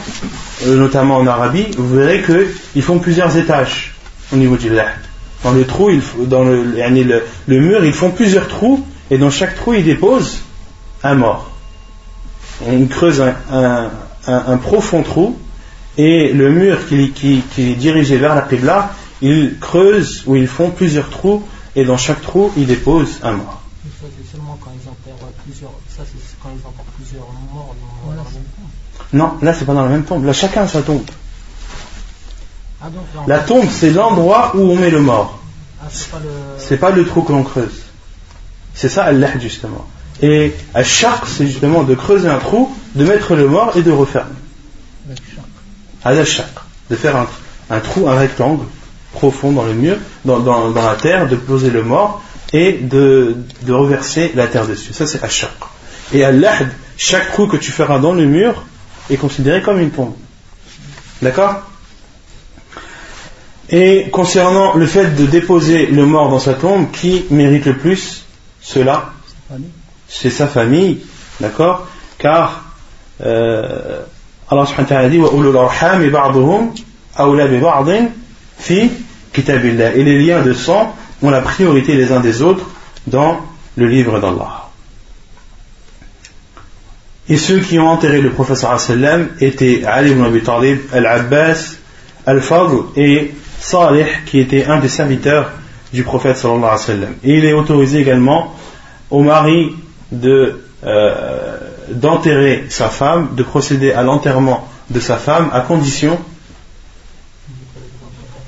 [0.65, 3.93] euh, notamment en Arabie, vous verrez qu'ils font plusieurs étages
[4.33, 4.97] au niveau du lahd.
[5.43, 5.89] Dans le trou,
[6.25, 10.39] dans le, le, mur, ils font plusieurs trous et dans chaque trou, ils déposent
[11.03, 11.51] un mort.
[12.67, 15.37] On creuse un, profond trou
[15.97, 21.09] et le mur qui, est dirigé vers la Qibla, ils creusent ou ils font plusieurs
[21.09, 21.43] trous
[21.75, 23.61] et dans chaque trou, ils déposent un mort.
[24.01, 27.75] C'est seulement quand ils enterrent plusieurs, ça c'est quand ils enterrent plusieurs morts
[28.05, 28.98] dans, la même tombe.
[29.13, 30.25] Non, là c'est pas dans la même tombe.
[30.25, 31.03] Là chacun a sa tombe.
[32.81, 32.87] Ah,
[33.27, 35.39] la tombe c'est l'endroit où on met le mort.
[35.81, 35.87] Ah,
[36.57, 37.83] c'est pas, pas, le trou que l'on creuse.
[38.73, 39.87] C'est ça Allah justement.
[40.21, 43.91] Et à chaque c'est justement de creuser un trou, de mettre le mort et de
[43.91, 44.31] refermer.
[46.03, 46.47] À la chaque.
[46.89, 47.27] De faire un,
[47.69, 48.65] un trou, un rectangle
[49.13, 52.21] profond dans le mur, dans, dans, dans la terre, de poser le mort
[52.53, 54.93] et de, de reverser la terre dessus.
[54.93, 55.51] Ça, c'est Ashaq.
[56.13, 58.63] Et à l'ahd, chaque trou que tu feras dans le mur
[59.09, 60.13] est considéré comme une tombe.
[61.21, 61.55] D'accord?
[63.69, 68.25] Et concernant le fait de déposer le mort dans sa tombe, qui mérite le plus
[68.61, 69.11] cela?
[70.07, 70.99] C'est sa famille.
[71.39, 71.87] D'accord?
[72.17, 72.63] Car
[73.23, 74.01] euh,
[74.49, 75.19] Allah subhanahu wa ta'ala dit
[79.99, 82.65] Et les liens de sang ont la priorité les uns des autres
[83.05, 83.41] dans
[83.75, 84.68] le livre d'Allah.
[87.29, 91.75] Et ceux qui ont enterré le professeur sallam étaient Ali ibn Abi Talib, Al-Abbas,
[92.25, 95.51] Al-Fadl et Salih qui était un des serviteurs
[95.93, 97.15] du prophète sallallahu alayhi wa sallam.
[97.23, 98.55] Et il est autorisé également
[99.11, 99.75] au mari
[100.11, 101.57] de euh,
[101.89, 106.17] d'enterrer sa femme, de procéder à l'enterrement de sa femme à condition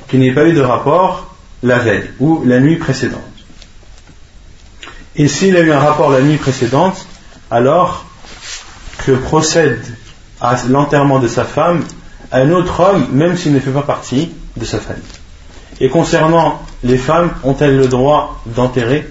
[0.07, 3.21] qu'il n'y ait pas eu de rapport la veille ou la nuit précédente.
[5.15, 7.05] Et s'il a eu un rapport la nuit précédente,
[7.49, 8.05] alors
[9.05, 9.81] que procède
[10.39, 11.83] à l'enterrement de sa femme
[12.31, 15.03] un autre homme, même s'il ne fait pas partie de sa famille.
[15.79, 19.09] Et concernant les femmes, ont-elles le droit d'enterrer?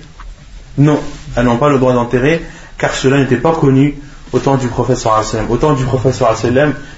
[0.79, 0.99] Non,
[1.37, 2.43] elles n'ont pas le droit d'enterrer,
[2.79, 3.97] car cela n'était pas connu
[4.33, 6.35] au temps du professeur Au temps du professeur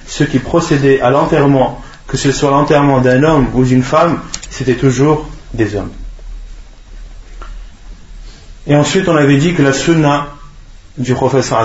[0.07, 4.75] ceux qui procédaient à l'enterrement que ce soit l'enterrement d'un homme ou d'une femme, c'était
[4.75, 5.91] toujours des hommes.
[8.67, 10.27] Et ensuite, on avait dit que la sunna
[10.97, 11.59] du professeur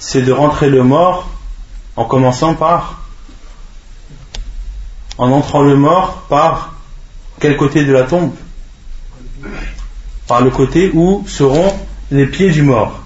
[0.00, 1.30] c'est de rentrer le mort
[1.94, 3.04] en commençant par,
[5.18, 6.74] en entrant le mort par
[7.38, 8.32] quel côté de la tombe?
[10.26, 11.72] Par le côté où seront
[12.10, 13.02] les pieds du mort.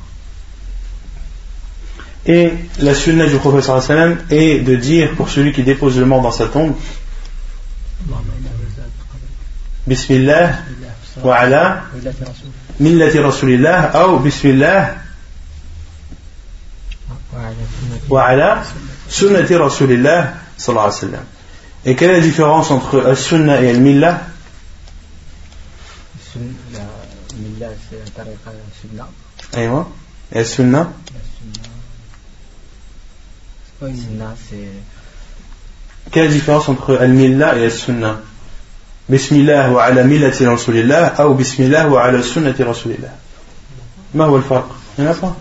[2.26, 6.22] Et la sunna du professeur sallam est de dire pour celui qui dépose le mort
[6.22, 6.74] dans sa tombe
[9.87, 10.52] Bismillah
[11.22, 11.83] wa ala
[12.80, 15.04] millati rasulillah ou Bismillah
[18.10, 18.63] wa ala
[19.08, 21.25] sunnati rasulillah sallallahu alayhi wa sallam.
[21.86, 24.21] Et quelle est la différence entre la sunna et le millah
[26.36, 26.41] La
[27.38, 29.08] millah c'est la tariqa sunna.
[29.54, 29.67] Et
[30.36, 30.91] la sunna
[36.12, 38.19] quelle est la différence entre Al-Millah et Al-Sunnah
[39.08, 43.15] Bismillah wa ala millati Rasulillah ou Bismillah wa ala sunnati Rasulillah
[44.13, 45.36] ما هو الفرق؟ Il n'y en a pas.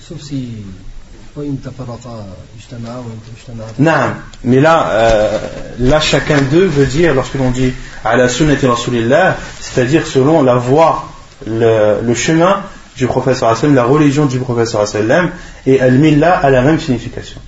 [0.00, 0.64] Sauf si
[3.79, 3.91] Non,
[4.43, 5.39] mais là, euh,
[5.79, 10.55] là chacun d'eux veut dire, lorsque l'on dit à la sunnati rasulillah, c'est-à-dire selon la
[10.55, 11.09] voie,
[11.45, 12.61] le, chemin
[12.95, 14.85] du professeur la religion du professeur
[15.65, 17.41] et al-millah a la même signification.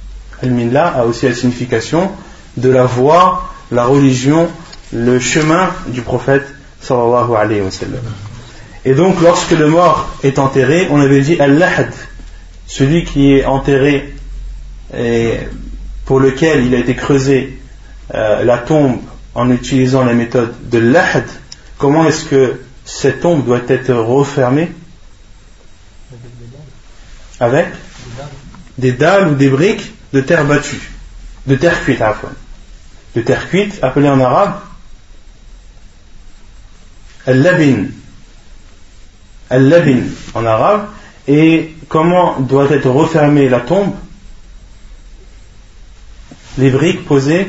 [0.43, 2.11] Al-Millah a aussi la signification
[2.57, 4.47] de la voie, la religion,
[4.93, 6.47] le chemin du prophète
[6.81, 8.03] sallallahu alayhi wa sallam.
[8.85, 11.91] Et donc, lorsque le mort est enterré, on avait dit Al-Lahad,
[12.67, 14.13] celui qui est enterré
[14.95, 15.39] et
[16.05, 17.59] pour lequel il a été creusé
[18.13, 19.01] euh, la tombe
[19.35, 21.25] en utilisant la méthode de l'Ahad,
[21.77, 24.71] comment est-ce que cette tombe doit être refermée?
[27.39, 27.67] Avec
[28.77, 30.91] des dalles ou des briques de terre battue,
[31.45, 32.31] de terre cuite, à fois.
[33.15, 34.59] De terre cuite, appelée en arabe
[37.27, 37.87] al-labin.
[39.49, 40.03] Al-labin
[40.33, 40.87] en arabe.
[41.27, 43.93] Et comment doit être refermée la tombe
[46.57, 47.47] Les briques posées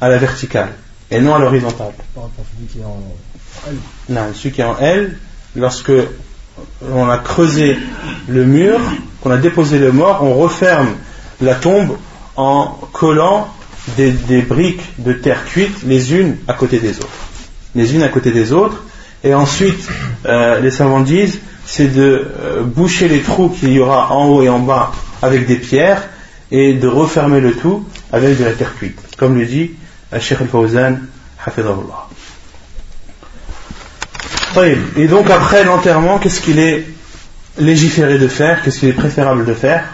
[0.00, 0.72] à la verticale.
[1.10, 1.92] et non à l'horizontale.
[4.08, 5.18] Non, celui qui est en L,
[5.56, 5.92] lorsque
[6.90, 7.76] on a creusé
[8.28, 8.78] le mur,
[9.20, 10.94] qu'on a déposé le mort, on referme
[11.40, 11.96] la tombe
[12.36, 13.48] en collant
[13.96, 17.08] des, des briques de terre cuite les unes à côté des autres.
[17.74, 18.84] Les unes à côté des autres.
[19.22, 19.86] Et ensuite,
[20.26, 24.42] euh, les savants disent, c'est de euh, boucher les trous qu'il y aura en haut
[24.42, 24.90] et en bas
[25.22, 26.02] avec des pierres
[26.50, 28.98] et de refermer le tout avec de la terre cuite.
[29.16, 29.70] Comme le dit
[30.18, 30.98] Sheikh al-Fawzan,
[31.46, 32.08] hafidahullah.
[34.96, 36.86] Et donc après l'enterrement, qu'est-ce qu'il est
[37.56, 38.64] légiféré de faire?
[38.64, 39.84] Qu'est-ce qu'il est préférable de faire?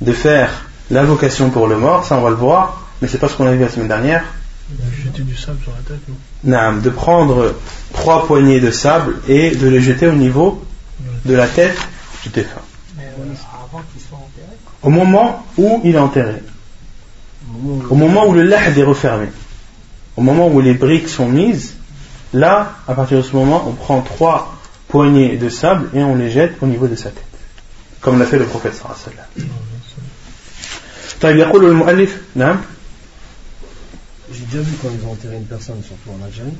[0.00, 0.50] De faire
[0.90, 3.52] l'invocation pour le mort, ça on va le voir, mais c'est pas ce qu'on a
[3.52, 4.24] vu la semaine dernière.
[5.04, 6.00] Jeter du sable sur la tête,
[6.44, 7.54] non De prendre
[7.92, 10.62] trois poignées de sable et de les jeter au niveau
[11.24, 11.76] de la tête
[12.22, 12.60] du défunt.
[12.96, 16.42] Mais avant qu'il soit enterré Au moment où il est enterré.
[17.90, 19.26] Au moment où le lahd est refermé.
[20.16, 21.74] Au moment où les briques sont mises,
[22.32, 24.56] là, à partir de ce moment, on prend trois
[24.88, 27.24] poignées de sable et on les jette au niveau de sa tête.
[28.00, 28.98] Comme l'a fait le prophète sallallahu
[31.22, 32.58] alayhi wa sallam.
[34.32, 36.54] J'ai déjà vu quand ils ont enterré une personne, surtout en Algérie,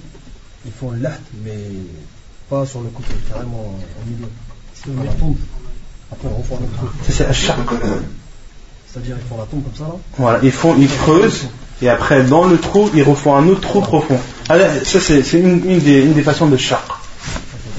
[0.67, 1.59] ils font l'aht, mais
[2.51, 4.27] pas sur le côté, carrément au milieu.
[4.75, 5.37] Font la tombe.
[6.11, 6.87] Après, ils refont un autre trou.
[7.07, 7.57] Ça, c'est Ashaq.
[8.93, 9.97] C'est-à-dire, ils font la tombe comme ça, là.
[10.19, 11.47] Voilà, ils font, ils creusent
[11.81, 14.19] et après dans le trou ils refont un autre trou profond.
[14.49, 16.79] Alors, ça c'est c'est une, une des, une des façons de shaq.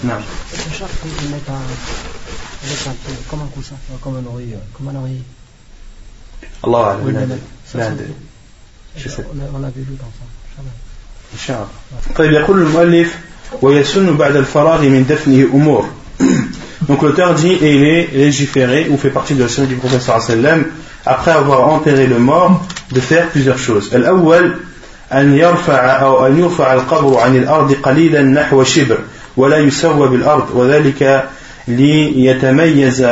[0.03, 0.13] Non.
[0.15, 0.85] Le chat,
[1.23, 1.53] ils mettent un,
[2.63, 4.57] ils mettent un peu comme un coussin, Ah, Comme un oreiller.
[4.75, 5.23] comme un oreiller.
[6.63, 7.13] Allah Oui,
[8.95, 11.65] On, a- on avait lu dans ça.
[12.15, 13.15] طيب يقول المؤلف
[13.61, 15.85] ويسن بعد الفراغ من دفنه أمور.
[16.89, 20.19] Donc l'auteur dit et il est légiféré ou fait partie de la sunna du wa
[20.19, 20.65] sallam
[21.05, 23.93] après avoir enterré le mort de faire plusieurs choses.
[23.95, 24.53] الأول
[25.13, 28.97] أن يرفع أو أن يرفع القبر عن الأرض قليلا نحو شبر
[29.37, 31.29] ولا يسوى بالأرض وذلك
[31.67, 33.05] ليتميز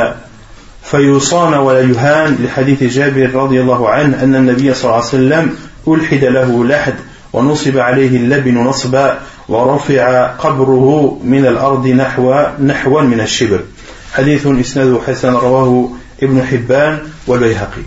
[0.82, 5.56] فيصان ولا يهان لحديث جابر رضي الله عنه أن النبي صلى الله عليه وسلم
[5.87, 6.95] ألحد له لحد
[7.33, 13.63] ونصب عليه اللبن نصبا ورفع قبره من الأرض نحو نحوا من الشبر
[14.13, 15.89] حديث إسناده حسن رواه
[16.23, 17.83] ابن حبان والبيهقي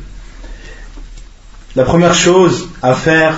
[1.77, 3.35] La première chose à faire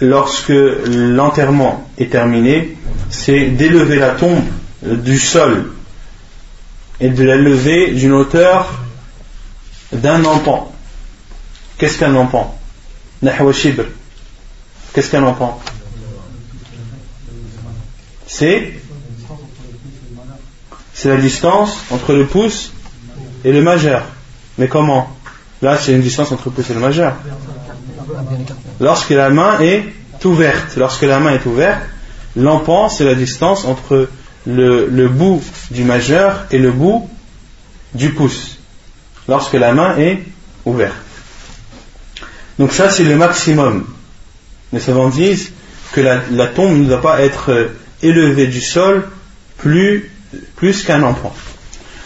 [0.00, 0.48] lorsque
[0.86, 2.78] l'enterrement est terminé,
[3.10, 4.44] c'est d'élever la tombe
[4.82, 5.70] du sol
[7.00, 8.72] et de la lever d'une hauteur
[9.92, 10.72] d'un empan.
[11.76, 12.63] Qu'est-ce qu'un empan Nahwa shibr.
[14.93, 15.59] Qu'est-ce qu'un empan
[18.27, 18.73] C'est
[20.93, 22.71] c'est la distance entre le pouce
[23.43, 24.03] et le majeur.
[24.57, 25.09] Mais comment?
[25.61, 27.15] Là, c'est une distance entre le pouce et le majeur.
[28.79, 29.83] Lorsque la main est
[30.23, 31.81] ouverte, lorsque la main est ouverte,
[32.35, 34.09] l'empan, c'est la distance entre
[34.45, 37.09] le, le bout du majeur et le bout
[37.93, 38.57] du pouce.
[39.27, 40.23] Lorsque la main est
[40.65, 41.04] ouverte.
[42.58, 43.86] Donc ça, c'est le maximum.
[44.72, 45.50] Les savants disent
[45.92, 47.68] que la, la tombe ne doit pas être euh,
[48.02, 49.04] élevée du sol
[49.58, 50.10] plus,
[50.56, 51.32] plus qu'un empan.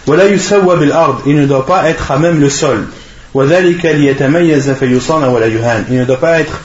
[0.07, 2.87] ولا يسوى بالأرض il ne doit pas être à même le sol
[3.35, 6.61] وذلك ليتميز فيصان ولا يهان il ne doit pas être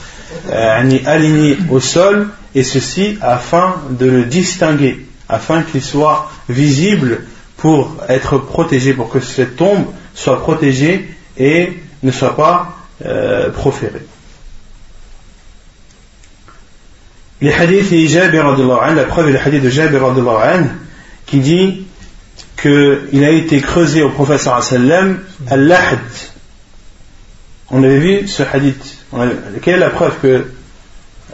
[0.50, 7.22] euh, يعني aligné au sol et ceci afin de le distinguer afin qu'il soit visible
[7.58, 9.86] pour être protégé pour que cette tombe
[10.16, 14.07] soit protégée et ne soit pas euh, proférée
[17.41, 18.57] les hadiths de Jabir
[18.95, 20.03] la preuve est le hadith de Jabir
[21.27, 21.87] qui dit
[22.61, 25.99] qu'il a été creusé au wa sallam al-lahd.
[27.71, 28.97] On avait vu ce hadith.
[29.63, 30.47] Quelle est la preuve que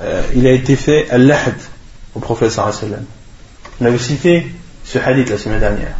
[0.03, 1.55] euh, il a été fait al-lahd
[2.14, 3.05] au wa sallam?
[3.81, 4.51] On avait cité
[4.85, 5.94] ce hadith la semaine dernière.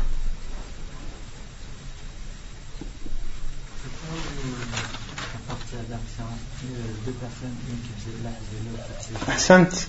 [5.35, 9.30] À partir de là, c'est un- euh, deux personnes, une qui faisait de l'âge et
[9.41, 9.87] Ahsant,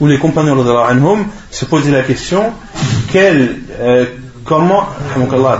[0.00, 2.52] où les compagnons anhum se posaient la question
[3.12, 4.06] quel, euh,
[4.44, 4.86] comment,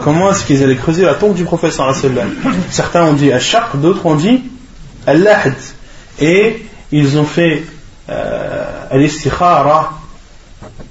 [0.02, 2.30] comment est-ce qu'ils allaient creuser la tombe du sallam?
[2.70, 4.42] Certains ont dit Ashaq, d'autres ont dit
[5.06, 5.54] Al-Lahd.
[6.20, 7.64] Et ils ont fait
[8.10, 8.64] euh,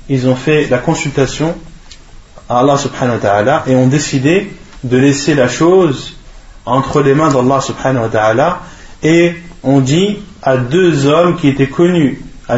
[0.10, 1.56] ils ont fait la consultation
[2.49, 4.52] à Allah subhanahu wa ta'ala et ont décidé
[4.84, 6.16] de laisser la chose
[6.66, 8.60] entre les mains d'Allah subhanahu wa ta'ala
[9.04, 12.22] et on dit à deux hommes qui étaient connus
[12.52, 12.58] à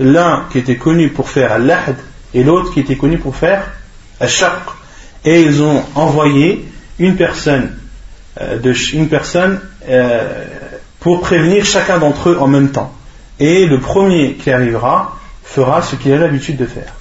[0.00, 1.96] l'un qui était connu pour faire al-lahd
[2.32, 3.70] et l'autre qui était connu pour faire
[4.18, 4.62] al-shaq.
[5.24, 6.66] Et ils ont envoyé
[6.98, 7.76] une personne,
[8.40, 10.44] euh, de, une personne euh,
[11.00, 12.94] pour prévenir chacun d'entre eux en même temps.
[13.38, 16.94] Et le premier qui arrivera fera ce qu'il a l'habitude de faire.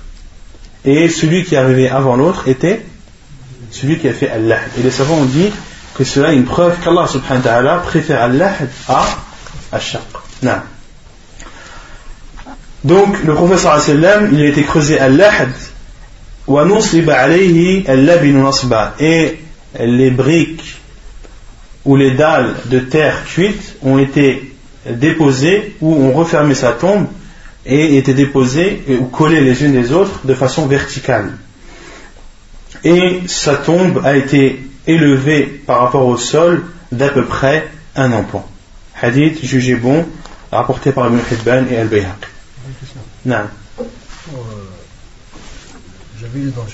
[0.84, 2.86] Et celui qui arrivé avant l'autre était
[3.72, 4.60] celui qui a fait Allah.
[4.78, 5.52] Et les savants ont dit
[5.96, 9.06] que cela est une preuve qu'Allah subhanahu wa ta'ala préfère al-lahd à
[9.72, 10.02] al-shaq.
[12.86, 15.50] Donc, le prophète sallam, il a été creusé al-lahd
[16.46, 19.40] wa nusiba alayhi al-labin nasba et
[19.80, 20.80] les briques
[21.84, 24.54] ou les dalles de terre cuite ont été
[24.88, 27.08] déposées ou ont refermé sa tombe
[27.66, 31.32] et étaient déposées ou collées les unes des autres de façon verticale.
[32.84, 38.48] Et sa tombe a été élevée par rapport au sol d'à peu près un emploi.
[39.02, 40.06] Hadith jugé bon,
[40.52, 42.35] rapporté par Ibn Hibban et Al-Bayhaq.
[43.25, 43.37] Non.
[43.79, 43.85] Euh,
[46.21, 46.71] j'avais lu dans le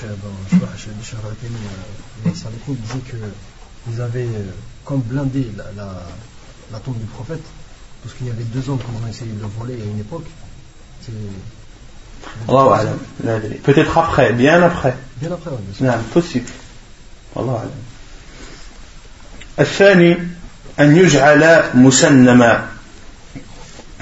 [2.69, 3.17] il disait que
[3.85, 4.51] vous avez euh,
[4.83, 5.89] comme blindé la, la,
[6.71, 7.43] la tombe du prophète,
[8.03, 10.25] parce qu'il y avait deux hommes qui ont essayé de le voler à une époque.
[13.63, 14.95] Peut-être après, bien après.
[15.21, 15.81] Bien après, oui.
[15.81, 16.49] نعم possible.
[17.37, 17.71] الله أعلم.
[19.59, 20.17] الثاني
[20.79, 22.67] أن يجعل مسنما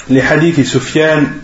[0.09, 1.41] لحديث سفيان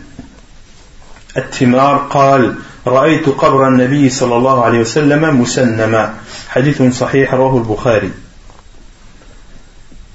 [1.38, 2.56] التمار قال
[2.88, 6.14] رأيت قبر النبي صلى الله عليه وسلم مسنما
[6.50, 8.12] حديث صحيح رواه البخاري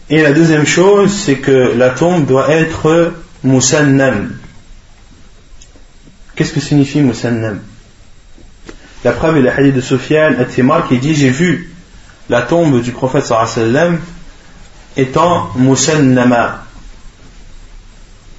[0.09, 3.13] Et la deuxième chose, c'est que la tombe doit être
[3.43, 4.39] musannam.
[6.37, 7.59] Qu'est-ce que signifie musannam
[9.03, 11.73] La preuve est le hadith de Sofiane at qui dit J'ai vu
[12.29, 13.99] la tombe du prophète sallam
[14.97, 16.63] étant musannama.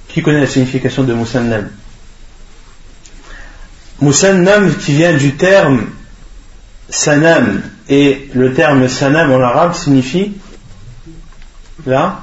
[0.08, 1.68] Qui connaît la signification de musannam
[4.03, 5.85] Musannam qui vient du terme
[6.89, 7.61] sanam.
[7.87, 10.33] Et le terme sanam en arabe signifie
[11.85, 12.21] Là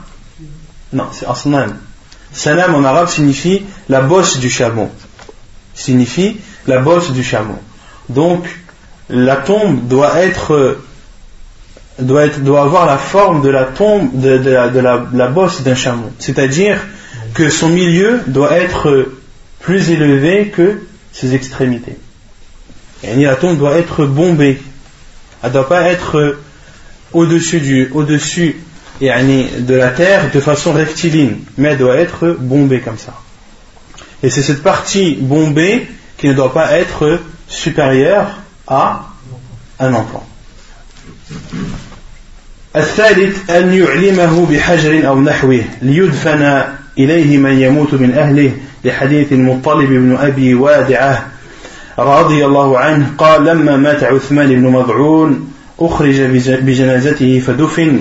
[0.92, 1.76] Non, c'est asnam.
[2.32, 4.90] Sanam en arabe signifie la bosse du chameau.
[5.74, 7.58] Signifie la bosse du chameau.
[8.10, 8.44] Donc,
[9.08, 10.78] la tombe doit être
[11.98, 14.50] doit, être, doit avoir la forme de la tombe de,
[15.14, 16.10] la, bosse d'un chameau.
[16.18, 16.78] C'est-à-dire
[17.32, 19.08] que son milieu doit être
[19.60, 20.80] plus élevé que
[21.11, 21.97] ses extrémités.
[23.03, 24.61] Et la tombe doit être bombée.
[25.43, 26.37] Elle ne doit pas être
[27.13, 28.57] au-dessus du, au-dessus
[29.01, 33.13] de la terre de façon rectiligne, mais elle doit être bombée comme ça.
[34.23, 35.87] Et c'est cette partie bombée
[36.17, 38.27] qui ne doit pas être supérieure
[38.67, 39.07] à
[39.79, 40.23] un emploi.
[42.75, 46.63] الثالث أن يعلمه بحجر أو نحوه ليدفن
[47.04, 48.52] إليه من يموت من أهله
[48.84, 51.26] لحديث المطلب بن أبي وادعة
[51.98, 58.00] رضي الله عنه قال لما مات عثمان بن مضعون أخرج بجنازته فدفن.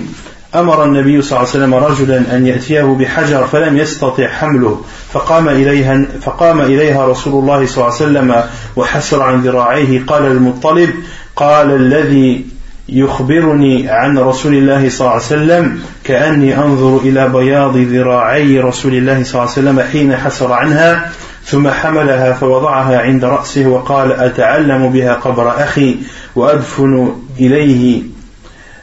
[0.54, 4.80] أمر النبي صلى الله عليه وسلم رجلا أن يأتيه بحجر فلم يستطع حمله
[5.12, 8.44] فقام إليها, فقام إليها رسول الله صلى الله عليه وسلم
[8.76, 10.02] وحسر عن ذراعيه.
[10.06, 10.90] قال المطلب
[11.36, 12.44] قال الذي
[12.88, 15.80] يخبرني عن رسول الله صلى الله عليه وسلم
[16.10, 21.10] كأني أنظر إلى بياض ذراعي رسول الله صلى الله عليه وسلم حين حسر عنها
[21.44, 25.96] ثم حملها فوضعها عند رأسه وقال أتعلم بها قبر أخي
[26.36, 28.02] وأدفن إليه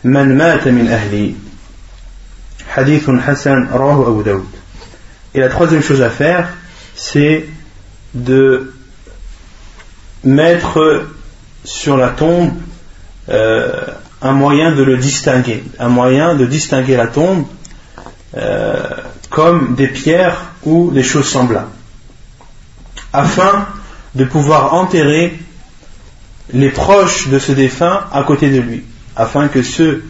[0.03, 1.33] من مات من أهلي
[2.75, 4.45] Hadith Hassan Rahu Abu Daoud.
[5.33, 6.47] Et la troisième chose à faire,
[6.95, 7.45] c'est
[8.13, 8.73] de
[10.23, 11.07] mettre
[11.65, 12.53] sur la tombe
[13.29, 13.71] euh,
[14.21, 17.45] un moyen de le distinguer, un moyen de distinguer la tombe
[18.35, 18.83] euh,
[19.29, 21.69] comme des pierres ou des choses semblables,
[23.13, 23.67] afin
[24.15, 25.39] de pouvoir enterrer
[26.53, 28.83] les proches de ce défunt à côté de lui,
[29.15, 30.03] afin que ceux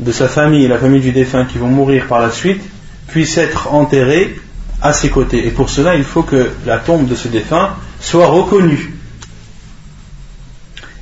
[0.00, 2.62] de sa famille et la famille du défunt qui vont mourir par la suite
[3.08, 4.38] puissent être enterrés
[4.82, 5.46] à ses côtés.
[5.46, 7.70] Et pour cela, il faut que la tombe de ce défunt
[8.00, 8.94] soit reconnue.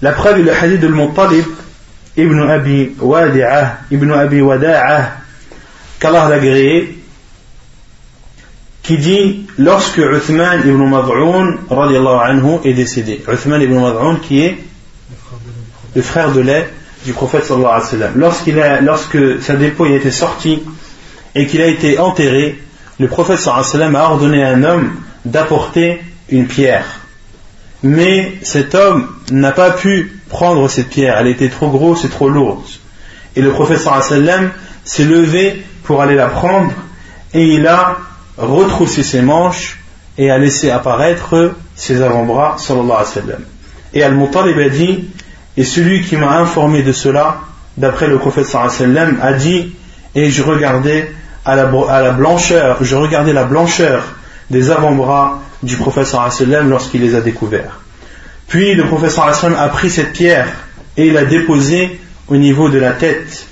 [0.02, 1.44] La preuve est le hadith de Al-Muttalib
[2.16, 5.12] ibn Abi Wadi'ah, ibn Abi Wada'ah,
[5.98, 6.30] qu'Allah
[8.82, 13.22] qui dit lorsque Uthman ibn Mad'un anhu est décédé.
[13.26, 14.58] Uthman ibn Mad'un qui est
[15.96, 16.68] le frère de lait
[17.04, 18.84] du prophète sallallahu alayhi wa sallam.
[18.84, 20.62] Lorsque sa dépouille a été sortie
[21.34, 22.60] et qu'il a été enterré,
[23.00, 24.92] le prophète sallallahu alayhi wa sallam a ordonné à un homme
[25.24, 27.00] d'apporter une pierre.
[27.82, 32.28] Mais cet homme n'a pas pu prendre cette pierre, elle était trop grosse et trop
[32.28, 32.64] lourde.
[33.36, 34.50] Et le wa sallam
[34.82, 36.72] s'est levé pour aller la prendre
[37.32, 37.98] et il a
[38.36, 39.78] retroussé ses manches
[40.18, 43.42] et a laissé apparaître ses avant-bras sallallahu alayhi wa sallam.
[43.92, 45.04] Et Al-Muttalib a dit
[45.56, 47.36] et celui qui m'a informé de cela,
[47.76, 49.72] d'après le prophète sallam, a dit
[50.16, 51.12] Et je regardais
[51.44, 54.02] à la, blancheur, je regardais la blancheur
[54.50, 57.83] des avant-bras du prophète sallam lorsqu'il les a découverts.
[58.48, 60.48] Puis le prophète sallam a pris cette pierre
[60.96, 63.46] et l'a déposée au niveau de la tête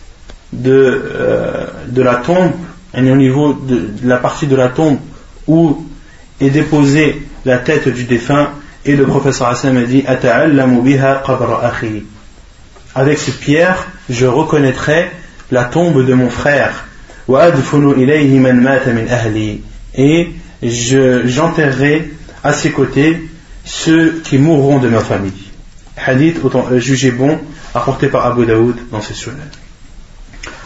[0.53, 2.53] de, euh, de la tombe,
[2.95, 4.99] au niveau de, la partie de la tombe
[5.47, 5.87] où
[6.41, 8.51] est déposée la tête du défunt,
[8.85, 10.05] et le professeur Hassan a dit
[12.95, 15.11] Avec cette pierre, je reconnaîtrai
[15.51, 16.85] la tombe de mon frère.
[19.95, 20.33] Et
[20.63, 22.13] j'enterrerai
[22.43, 23.23] à ses côtés
[23.65, 25.33] ceux qui mourront de ma famille.
[25.97, 27.39] Hadith euh, jugé bon,
[27.75, 29.51] apporté par Abu Daoud dans ses sunnah.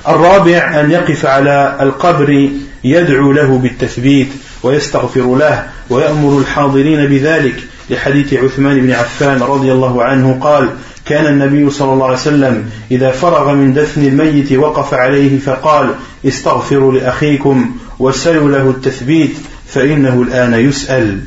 [0.09, 2.51] الرابع أن يقف على القبر
[2.85, 4.29] يدعو له بالتثبيت
[4.63, 7.57] ويستغفر له ويأمر الحاضرين بذلك
[7.91, 10.69] لحديث عثمان بن عفان رضي الله عنه قال
[11.07, 15.95] كان النبي صلى الله عليه وسلم إذا فرغ من دفن الميت وقف عليه فقال
[16.27, 19.37] استغفروا لأخيكم وسلوا له التثبيت
[19.69, 21.21] فإنه الآن يسأل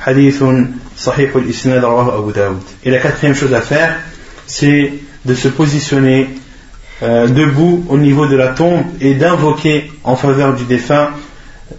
[0.00, 0.44] حديث
[0.96, 2.58] Sahih al-Isnad Abu Daoud.
[2.84, 3.96] Et la quatrième chose à faire,
[4.46, 4.94] c'est
[5.24, 6.30] de se positionner
[7.02, 11.10] euh, debout au niveau de la tombe et d'invoquer en faveur du défunt,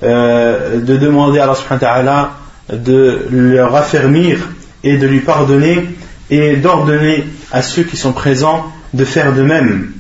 [0.04, 2.32] euh, de demander à Allah subhanahu wa
[2.70, 4.38] de le raffermir
[4.84, 5.88] et de lui pardonner
[6.30, 9.94] et d'ordonner à ceux qui sont présents de faire de même.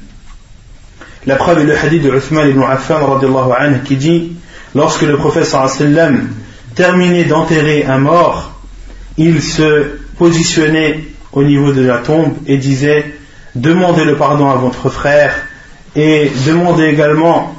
[1.26, 3.20] La preuve est le hadith de Uthman ibn Affan
[3.58, 4.34] anhu, qui dit
[4.76, 6.28] Lorsque le prophète sallallahu
[6.76, 8.57] terminait d'enterrer un mort,
[9.19, 13.15] il se positionnait au niveau de la tombe et disait
[13.55, 15.35] demandez le pardon à votre frère
[15.95, 17.55] et demandez également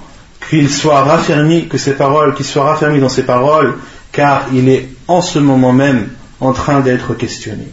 [0.50, 3.76] qu'il soit raffermi, que ses paroles, qu'il soit raffermi dans ses paroles,
[4.12, 6.10] car il est en ce moment même
[6.40, 7.68] en train d'être questionné.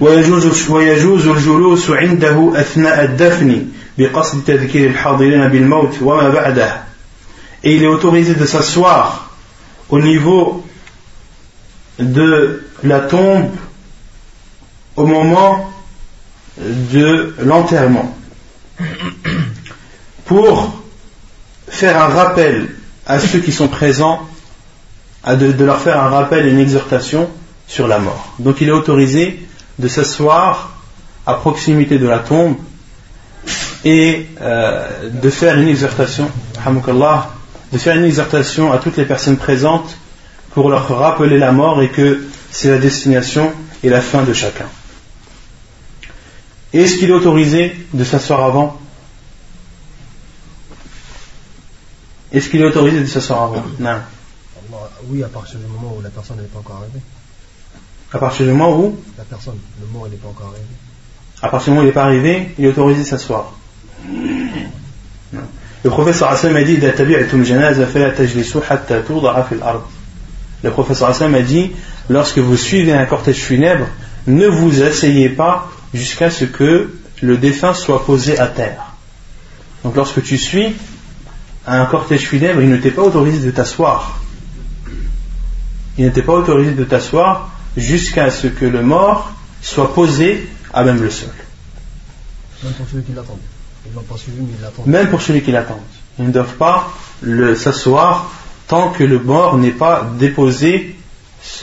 [0.00, 3.66] ويجوز ويجوز الجلوس عنده أثناء الدفن
[3.98, 6.82] بقصد تذكير الحاضرين بالموت وما بعده
[7.64, 9.30] et il est autorisé de s'asseoir
[9.90, 10.61] au niveau
[11.99, 13.51] de la tombe
[14.95, 15.71] au moment
[16.57, 18.15] de l'enterrement
[20.25, 20.81] pour
[21.67, 22.69] faire un rappel
[23.05, 24.21] à ceux qui sont présents,
[25.27, 27.29] de, de leur faire un rappel et une exhortation
[27.67, 28.33] sur la mort.
[28.39, 29.39] Donc il est autorisé
[29.79, 30.77] de s'asseoir
[31.25, 32.55] à proximité de la tombe
[33.85, 36.29] et euh, de faire une exhortation,
[36.65, 39.97] de faire une exhortation à toutes les personnes présentes
[40.53, 43.51] pour leur rappeler la mort et que c'est la destination
[43.83, 44.67] et la fin de chacun.
[46.73, 48.79] Est-ce qu'il est autorisé de s'asseoir avant?
[52.31, 53.63] Est-ce qu'il est autorisé de s'asseoir avant?
[53.79, 53.97] Non.
[55.07, 57.01] Oui, à partir du moment où la personne n'est pas encore arrivée.
[58.11, 58.97] À partir du moment où?
[59.17, 60.65] La personne, le mort, n'est pas encore arrivé.
[61.41, 63.53] À partir du moment où il n'est pas arrivé, il est autorisé de s'asseoir.
[65.83, 66.77] Le professeur Hassan a dit
[70.63, 71.71] Le professeur Hassan a dit
[72.09, 73.85] lorsque vous suivez un cortège funèbre,
[74.27, 76.89] ne vous asseyez pas jusqu'à ce que
[77.21, 78.93] le défunt soit posé à terre.
[79.83, 80.73] Donc lorsque tu suis
[81.67, 84.19] un cortège funèbre, il ne t'est pas autorisé de t'asseoir.
[85.97, 91.01] Il n'était pas autorisé de t'asseoir jusqu'à ce que le mort soit posé à même
[91.01, 91.29] le sol.
[92.63, 93.37] Même pour celui qui l'attend.
[94.85, 95.79] Même pour celui qui l'attend.
[96.19, 96.89] Ils ne doivent pas
[97.55, 98.31] s'asseoir
[98.66, 100.96] tant que le mort n'est pas déposé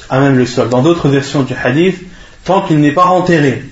[0.10, 0.70] à même le sol.
[0.70, 2.02] Dans d'autres versions du hadith,
[2.44, 3.64] tant qu'il n'est pas enterré.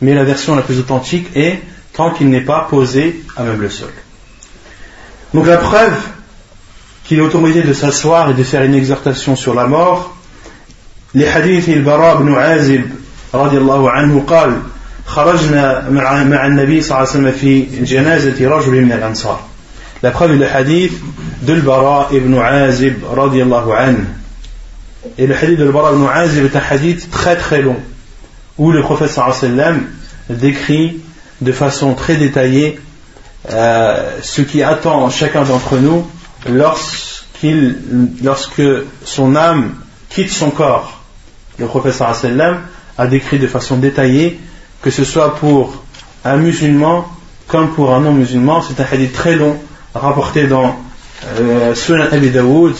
[0.00, 1.60] Mais la version la plus authentique est
[1.92, 3.90] tant qu'il n'est pas posé à même le sol.
[5.34, 5.96] Donc la preuve
[7.04, 10.14] qu'il est autorisé de s'asseoir et de faire une exhortation sur la mort,
[11.14, 12.84] لحديث البراء بن عازب
[13.34, 14.60] رضي الله عنه قال
[15.06, 19.40] خرجنا مع النبي صلى الله عليه وسلم في جنازة رجل من الأنصار
[20.02, 20.92] La preuve est le hadith
[21.43, 24.05] de ibn Azib radiallahu anhu.
[25.17, 27.77] Et le hadith de Bara ibn Azib est un hadith très très long
[28.57, 29.83] où le prophète sallam
[30.29, 31.01] décrit
[31.41, 32.79] de façon très détaillée
[33.51, 36.07] euh, ce qui attend chacun d'entre nous
[36.49, 37.77] lorsqu'il,
[38.23, 38.61] lorsque
[39.03, 39.73] son âme
[40.09, 41.01] quitte son corps
[41.57, 42.61] le professeur sallam
[42.97, 44.39] a décrit de façon détaillée
[44.81, 45.83] que ce soit pour
[46.23, 47.05] un musulman
[47.47, 48.61] comme pour un non-musulman.
[48.61, 49.57] C'est un hadith très long
[49.93, 50.75] rapporté dans
[51.40, 52.74] euh, Sunan Abi Dawood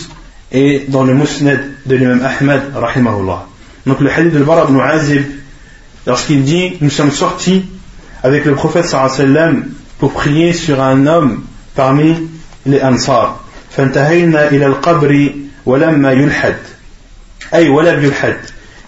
[0.51, 3.47] et dans le Musnad de l'imam Ahmad rahimahullah.
[3.85, 5.23] Donc le hadith de Bara ibn Azib,
[6.05, 7.65] lorsqu'il dit Nous sommes sortis
[8.23, 9.65] avec le prophète sallam
[9.97, 11.43] pour prier sur un homme
[11.75, 12.15] parmi
[12.65, 13.45] les Ansar.
[13.69, 15.29] فانتهينا إلى القبر
[15.65, 16.55] ولما يلحد
[17.53, 18.35] أي ولم يلحد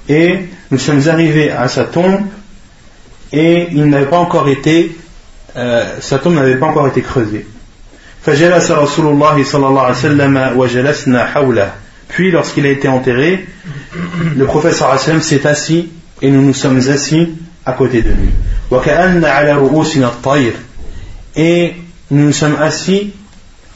[0.09, 0.39] et
[0.72, 2.22] nous sommes arrivés à sa tombe
[3.32, 4.97] et il n'avait pas encore été
[5.55, 7.45] euh, sa tombe n'avait pas encore été creusée
[8.26, 11.72] فجلس رسول الله صلى الله عليه وسلم وجلسنا حوله
[12.07, 13.45] puis lorsqu'il a été enterré
[14.38, 15.89] le prophète صلى الله عليه وسلم s'est assis
[16.22, 17.30] et nous nous sommes assis
[17.65, 18.30] à côté de lui
[18.72, 20.53] وكأن على رؤوسنا الطير
[21.36, 21.74] et
[22.11, 23.13] nous nous sommes assis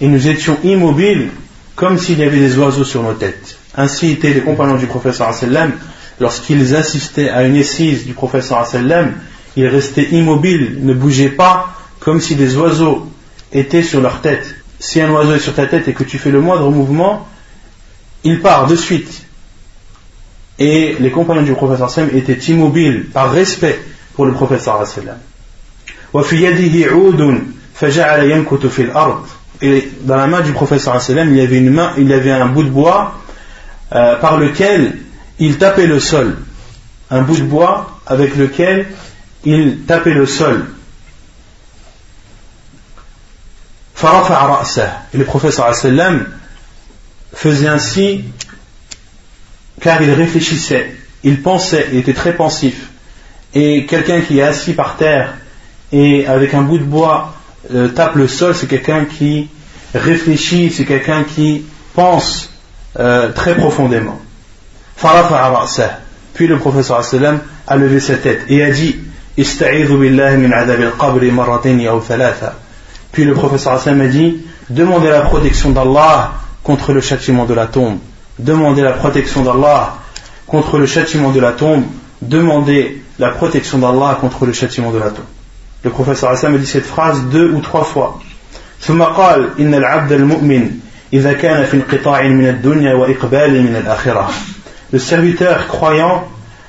[0.02, 1.30] et nous étions immobiles
[1.76, 3.58] comme s'il y avait des oiseaux sur nos têtes.
[3.76, 5.72] Ainsi étaient les compagnons du professeur sallam
[6.20, 9.14] lorsqu'ils assistaient à une assise du professeur sallam,
[9.58, 13.10] ils restaient immobiles, ne bougeaient pas comme si des oiseaux
[13.53, 14.55] étaient sur leur tête.
[14.79, 17.29] Si un oiseau est sur ta tête et que tu fais le moindre mouvement,
[18.25, 19.23] il part de suite.
[20.59, 23.81] Et les compagnons du professeur sallam étaient immobiles par respect
[24.15, 25.19] pour le professeur sallam.
[29.63, 32.47] Et dans la main du professeur il y avait une main, il y avait un
[32.47, 33.15] bout de bois
[33.95, 34.99] euh, par lequel
[35.39, 36.39] il tapait le sol.
[37.11, 38.87] Un bout de bois avec lequel
[39.45, 40.67] il tapait le sol.
[45.13, 45.67] Et le professeur
[47.35, 48.25] faisait ainsi
[49.81, 52.91] car il réfléchissait, il pensait, il était très pensif.
[53.55, 55.35] Et quelqu'un qui est assis par terre
[55.93, 57.35] et avec un bout de bois
[57.75, 59.49] euh, tape le sol, c'est quelqu'un qui
[59.95, 62.53] réfléchit, c'est quelqu'un qui pense
[62.99, 64.21] euh, très profondément.
[66.35, 67.03] Puis le professeur
[67.67, 68.97] a levé sa tête et a dit
[73.12, 74.38] Puis le professeur a dit
[74.70, 76.34] Demandez la protection d'Allah
[76.64, 78.00] contre le châtiment de la tombe.
[78.39, 79.96] Demandez la protection d'Allah
[80.48, 81.84] contre le châtiment de la tombe.
[82.22, 85.26] Demandez la protection d'Allah contre le châtiment de la tombe.
[85.84, 88.20] Le professeur Hassan me dit cette phrase deux ou trois fois.
[88.82, 90.72] ثم قال إن العبد المؤمن
[91.14, 94.30] إذا كان في انقطاع من الدنيا وإقبال من الآخرة
[94.91, 96.28] Le serviteur croyant,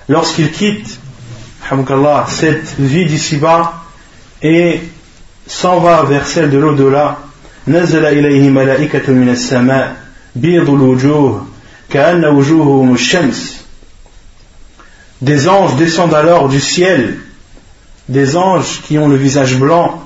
[0.08, 0.98] lorsqu'il quitte
[2.28, 3.74] cette vie d'ici-bas
[4.42, 4.80] et
[5.46, 7.18] s'en va vers celle de l'au-delà,
[7.68, 9.96] نزل إليه ملائكة من السماء
[10.36, 11.46] بيض الوجوه
[11.90, 13.56] كأن وجوههم الشمس
[15.22, 17.18] Des anges descendent alors du ciel
[18.08, 20.02] des anges qui ont le visage blanc,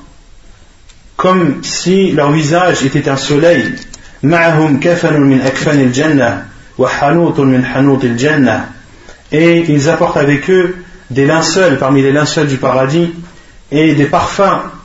[1.16, 3.74] comme si leur visage était un soleil.
[9.32, 10.76] Et ils apportent avec eux
[11.10, 13.12] des linceuls parmi les linceuls du paradis
[13.72, 14.62] et des parfums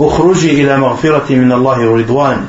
[0.00, 2.46] اخرجي إلى مغفرة من الله ورضوان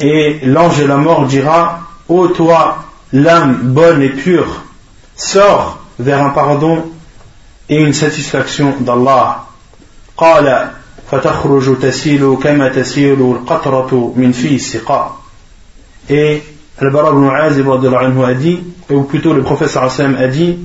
[0.00, 4.62] Et l'ange de la mort dira Ô toi, l'âme bonne et pure,
[5.16, 6.84] sors vers un pardon
[7.68, 9.46] et une satisfaction d'Allah.
[10.16, 10.70] قال
[11.10, 15.22] فتخرج تسيل كما تسيل القطرة من في السقاء
[16.08, 16.42] et
[16.78, 18.60] Al-Bara ibn Azib a dit,
[18.90, 20.58] ou plutôt le professeur Hassan a dit,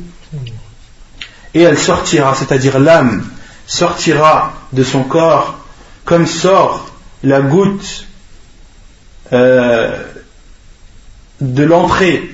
[1.54, 3.24] et elle sortira, c'est-à-dire l'âme
[3.68, 5.58] sortira de son corps
[6.05, 6.91] comme sort
[7.23, 8.07] la goutte
[9.33, 9.97] euh,
[11.41, 12.31] de l'entrée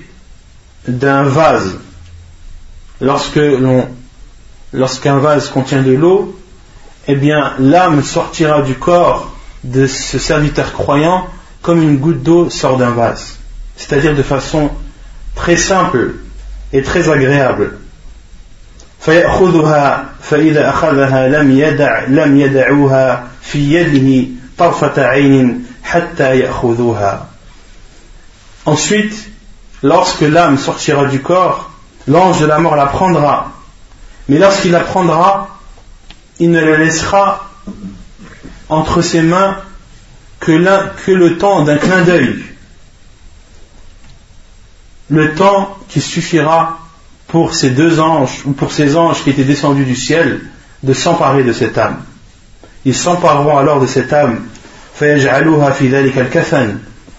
[0.87, 1.79] d'un vase.
[3.01, 3.99] Lorsqu'un
[5.19, 6.39] vase contient de l'eau,
[7.07, 11.27] eh bien l'âme sortira du corps de ce serviteur croyant
[11.63, 13.37] comme une goutte d'eau sort d'un vase,
[13.77, 14.71] c'est-à-dire de façon
[15.35, 16.17] très simple
[16.73, 17.79] et très agréable.
[28.67, 29.31] Ensuite,
[29.83, 31.71] lorsque l'âme sortira du corps,
[32.07, 33.53] l'ange de la mort la prendra.
[34.29, 35.59] Mais lorsqu'il la prendra,
[36.39, 37.49] il ne la laissera
[38.69, 39.57] entre ses mains
[40.41, 40.53] que,
[41.05, 42.45] que le temps d'un clin d'œil.
[45.09, 46.78] Le temps qui suffira
[47.29, 50.41] pour ces deux anges, ou pour ces anges qui étaient descendus du ciel,
[50.83, 52.03] de s'emparer de cette âme.
[52.85, 54.47] Ils s'empareront alors de cette âme,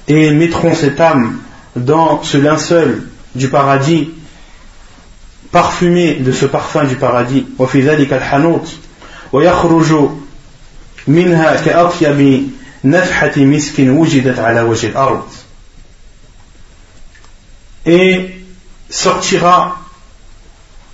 [0.07, 1.39] et mettront cette âme
[1.75, 4.09] dans ce linceul du paradis,
[5.51, 7.45] parfumé de ce parfum du paradis,
[17.85, 18.29] et
[18.89, 19.77] sortira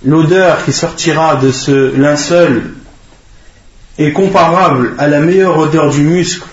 [0.04, 2.70] l'odeur qui sortira de ce linceul
[3.98, 6.46] est comparable à la meilleure odeur du muscle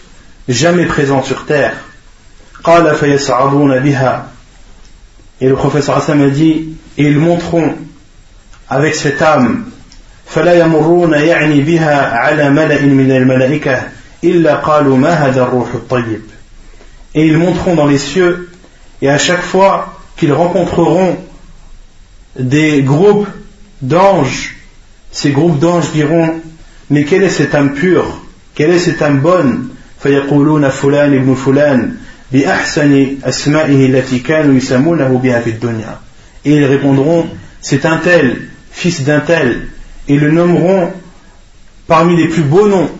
[0.47, 1.75] jamais présente sur terre.
[5.41, 7.75] Et le professeur Hassan a dit, et ils monteront
[8.69, 9.65] avec cette âme.
[17.15, 18.49] Et ils monteront dans les cieux,
[19.01, 21.17] et à chaque fois qu'ils rencontreront
[22.38, 23.28] des groupes
[23.82, 24.56] d'anges,
[25.10, 26.40] ces groupes d'anges diront
[26.90, 28.20] Mais quelle est cette âme pure
[28.54, 29.68] Quelle est cette âme bonne
[30.02, 31.94] فيقولون فلان ابن فلان
[32.32, 35.98] بأحسن أسمائه التي كانوا يسمونه بها في الدنيا
[36.44, 37.26] Et ils répondront
[37.60, 39.68] C'est un tel, fils d'un tel,
[40.06, 40.92] et le nommeront
[41.88, 42.90] parmi les plus beaux noms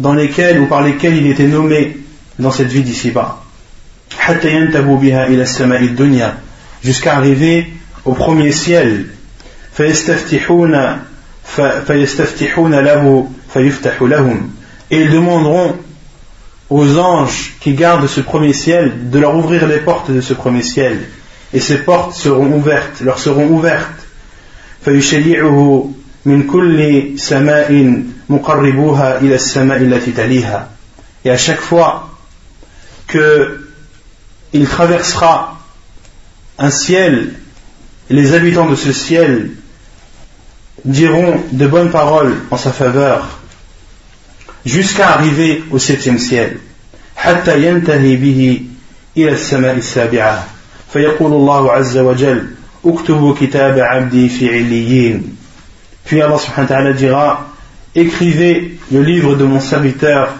[0.00, 1.96] dans lesquels ou par lesquels il était nommé
[2.38, 3.42] dans cette vie d'ici-bas.
[6.82, 7.72] Jusqu'à arriver
[8.05, 9.07] au premier ciel.
[14.91, 15.75] et ils demanderont
[16.69, 20.63] aux anges qui gardent ce premier ciel de leur ouvrir les portes de ce premier
[20.63, 20.99] ciel.
[21.53, 24.07] Et ces portes seront ouvertes leur seront ouvertes.
[31.23, 32.09] et à chaque fois
[33.07, 33.67] que
[34.53, 35.59] il traversera
[36.57, 37.33] un ciel
[38.10, 39.50] les habitants de ce ciel
[40.84, 43.38] diront de bonnes paroles en sa faveur
[44.64, 46.58] jusqu'à arriver au septième ciel
[47.16, 48.60] حتى ينتهي به
[49.16, 50.46] إلى السماء السابعة
[50.92, 52.46] فيقول الله عز وجل
[52.84, 55.36] اكتبوا كتاب عبدي في عليين
[56.06, 57.46] Puis Allah subhanahu wa ta'ala dira
[57.96, 60.34] Écrivez le livre de mon serviteur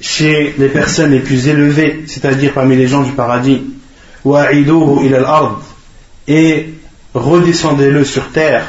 [0.00, 3.62] chez les personnes les plus élevées, c'est-à-dire parmi les gens du paradis.
[6.27, 6.73] Et
[7.13, 8.65] redescendez-le sur terre.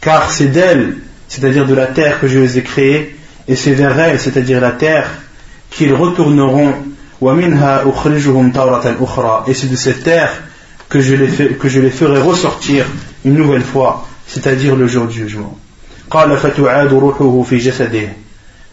[0.00, 0.96] car c'est d'elle,
[1.28, 4.72] c'est-à-dire de la terre que je les ai créés, et c'est vers elle, c'est-à-dire la
[4.72, 5.08] terre,
[5.70, 6.74] qu'ils retourneront.
[7.20, 7.24] et
[9.54, 10.42] c'est de cette terre
[10.88, 12.86] que je, les ferai ressortir
[13.24, 15.58] une nouvelle fois, c'est-à-dire le jour du jugement.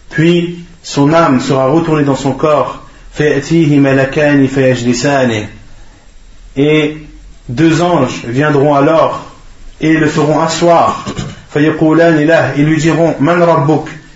[0.09, 2.83] Puis son âme sera retournée dans son corps.
[6.57, 6.97] Et
[7.49, 9.25] deux anges viendront alors
[9.81, 11.05] et le feront asseoir.
[11.55, 13.43] Ils lui diront Man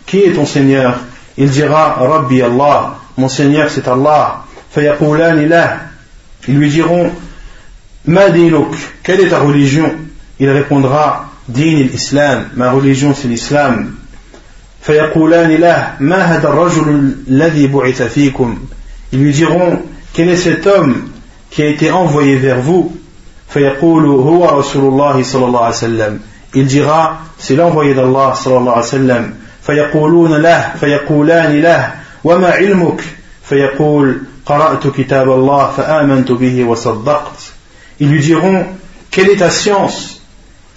[0.06, 1.00] Qui est ton Seigneur?
[1.38, 4.46] Il dira Rabbi Allah mon Seigneur c'est Allah.
[6.48, 7.12] Ils lui diront,
[8.06, 9.92] Ma dinuk, quelle est ta religion?
[10.40, 13.96] Il répondra, Din l'islam, ma religion c'est l'islam.
[19.12, 19.82] Ils lui diront,
[20.14, 21.10] quel est cet homme
[21.50, 22.96] qui a été envoyé vers vous
[26.54, 29.34] Il dira, c'est l'envoyé d'Allah sallallahu alayhi wa sallam.
[29.70, 33.04] فيقولون له فيقولان له وما علمك
[33.44, 37.54] فيقول قرأت كتاب الله فآمنت به وصدقت
[38.00, 38.66] Ils lui diront
[39.12, 40.22] Quelle est ta science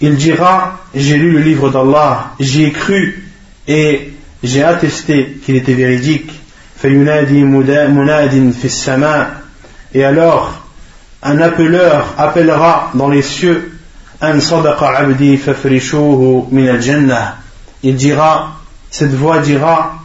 [0.01, 3.22] Il dira J'ai lu le livre d'Allah, j'y ai cru
[3.67, 6.31] et j'ai attesté qu'il était véridique.
[9.93, 10.65] Et alors,
[11.21, 13.71] un appeleur appellera dans les cieux
[17.83, 18.59] Il dira,
[18.89, 19.95] cette voix dira,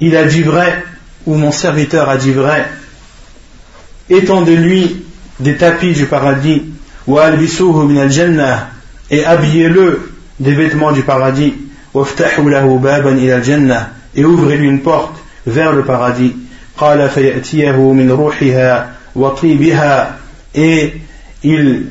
[0.00, 0.84] il a dit vrai,
[1.26, 2.68] ou mon serviteur a dit vrai.
[4.08, 5.04] Étendez-lui
[5.40, 6.62] des tapis du paradis,
[9.10, 11.54] et habillez-le des vêtements du paradis
[14.14, 15.16] et ouvrez-lui une porte
[15.46, 16.34] vers le paradis.
[20.54, 20.94] et
[21.42, 21.86] il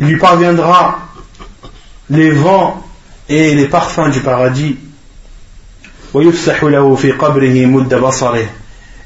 [0.00, 0.98] lui parviendra
[2.10, 2.84] les vents
[3.28, 4.76] et les parfums du paradis.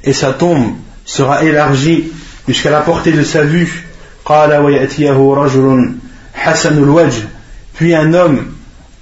[0.04, 0.74] et sa tombe
[1.04, 2.12] sera élargie
[2.48, 3.86] jusqu'à la portée de sa vue.
[7.74, 8.46] puis un homme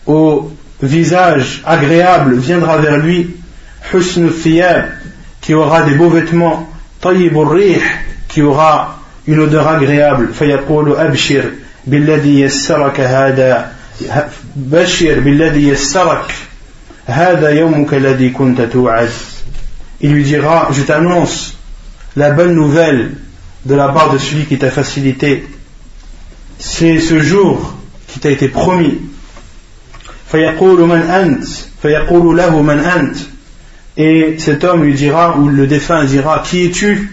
[0.07, 0.51] au
[0.83, 3.37] visage agréable viendra vers lui,
[5.41, 6.71] qui aura des beaux vêtements,
[8.29, 10.31] qui aura une odeur agréable,
[10.99, 11.45] abshir.
[20.01, 21.57] Il lui dira je t'annonce
[22.17, 23.13] la bonne nouvelle
[23.65, 25.47] de la part de celui qui t'a facilité.
[26.59, 27.75] C'est ce jour
[28.09, 28.99] qui t'a été promis
[33.97, 37.11] et cet homme lui dira ou le défunt dira qui es-tu?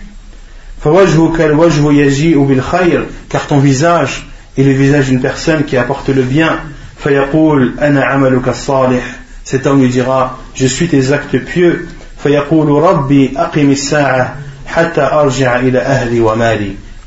[3.29, 6.59] car ton visage est le visage d'une personne qui apporte le bien.
[9.43, 11.87] cet homme lui dira Je suis tes actes pieux.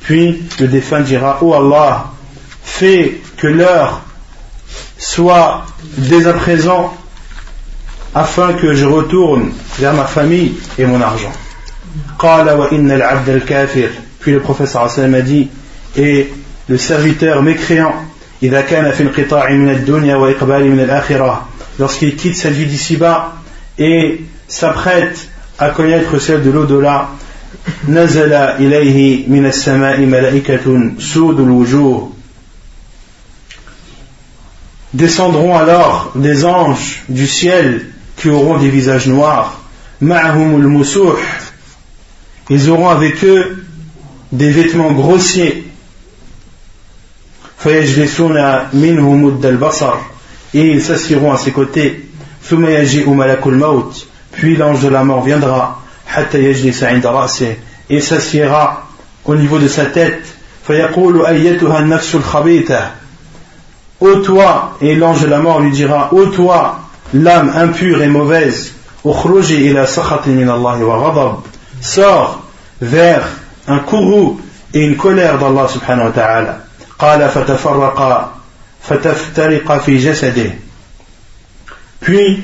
[0.01, 2.07] Puis le défunt dira Oh Allah,
[2.63, 4.03] fais que l'heure
[4.97, 6.97] soit dès à présent
[8.15, 11.33] afin que je retourne vers ma famille et mon argent.
[14.21, 15.49] Puis le professeur a dit
[15.97, 16.29] et
[16.69, 17.95] le serviteur mécréant
[21.79, 23.35] lorsqu'il quitte cette vie d'ici-bas
[23.79, 25.29] et s'apprête
[25.59, 27.09] à connaître celle de l'au-delà
[34.95, 37.87] descendront alors des anges du ciel
[38.17, 39.61] qui auront des visages noirs.
[42.51, 43.65] Ils auront avec eux
[44.33, 45.65] des vêtements grossiers.
[50.55, 52.09] Et ils s'assiront à ses côtés.
[54.33, 55.83] Puis l'ange de la mort viendra.
[57.91, 58.89] Et s'assiera
[59.25, 60.23] au niveau de sa tête
[64.00, 66.80] Ô toi, et l'ange de la mort lui dira, Ô toi,
[67.14, 68.74] l'âme impure et mauvaise,
[71.82, 72.44] sors
[72.82, 73.28] vers
[73.68, 74.42] un courroux
[74.74, 76.60] et une colère d'Allah subhanahu wa ta'ala.
[82.02, 82.44] Puis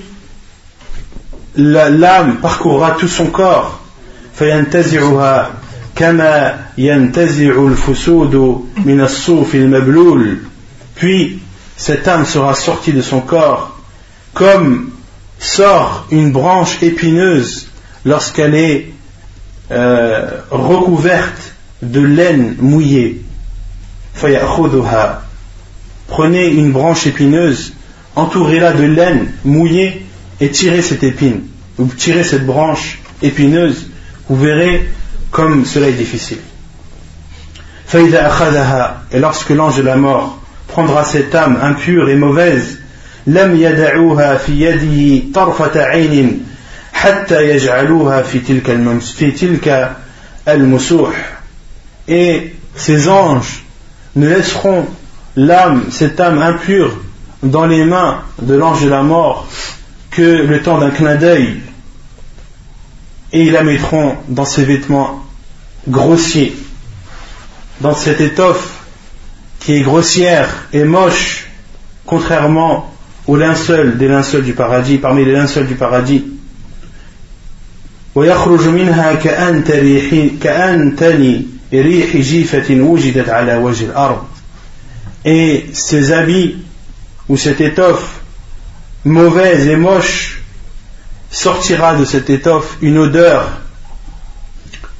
[1.55, 3.79] l'âme parcourra tout son corps
[4.39, 5.49] فينتزعها
[5.95, 10.37] كما ينتزع الفسود من الصوف المبلول
[11.01, 11.39] puis
[11.76, 13.78] cette âme sera sortie de son corps
[14.32, 14.90] comme
[15.38, 17.68] sort une branche épineuse
[18.04, 18.90] lorsqu'elle est
[19.70, 23.22] euh, recouverte de laine mouillée.
[26.06, 27.72] Prenez une branche épineuse,
[28.14, 30.06] entourez-la de laine mouillée
[30.40, 31.42] et tirez cette épine.
[31.76, 33.88] Vous tirez cette branche épineuse,
[34.28, 34.88] vous verrez
[35.30, 36.38] comme cela est difficile.
[37.92, 40.38] Et lorsque l'ange de la mort
[40.73, 42.79] prendra cette âme impure et mauvaise
[43.27, 46.45] لم يدعوها في يده طرفة عين
[46.93, 49.95] حتى يجعلوها في تلك في تلك
[50.47, 51.39] المسوح
[52.07, 53.63] et ces anges
[54.15, 54.87] ne laisseront
[55.35, 56.97] l'âme, cette âme impure
[57.43, 59.47] dans les mains de l'ange de la mort
[60.11, 61.61] que le temps d'un clin d'œil
[63.31, 65.23] et ils la mettront dans ses vêtements
[65.87, 66.55] grossiers
[67.81, 68.72] dans cette étoffe
[69.64, 71.46] qui est grossière et moche,
[72.04, 72.94] contrairement
[73.26, 76.22] au linceul des linceuls du paradis, parmi les linceuls du paradis.
[85.24, 86.56] Et ces habits
[87.28, 88.20] ou cette étoffe
[89.06, 90.42] mauvaise et moche
[91.30, 93.48] sortira de cette étoffe une odeur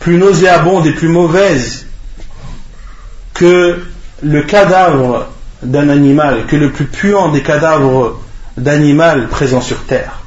[0.01, 1.87] plus nauséabonde et plus mauvaise
[3.35, 3.79] que
[4.22, 5.28] le cadavre
[5.62, 8.20] d'un animal, que le plus puant des cadavres
[8.58, 10.20] d'animal présents sur terre.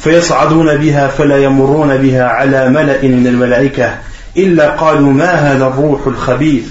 [0.00, 3.98] فيصعدون بها فلا يمرون بها على ملأ من الملائكة
[4.36, 6.64] إلا قالوا ما هذا الروح الخبيث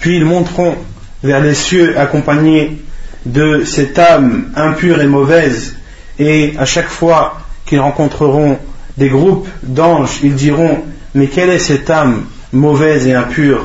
[0.00, 0.76] Puis ils monteront
[1.24, 2.78] vers les cieux accompagnés
[3.26, 5.76] de cette âme impure et mauvaise
[6.18, 8.58] et à chaque fois qu'ils rencontreront
[8.96, 13.64] des groupes d'anges, ils diront mais quelle est cette âme mauvaise et impure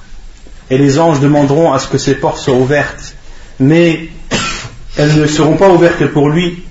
[0.70, 3.14] et les anges demanderont à ce que ces portes soient ouvertes,
[3.60, 4.08] mais
[4.96, 6.62] elles ne seront pas ouvertes que pour lui.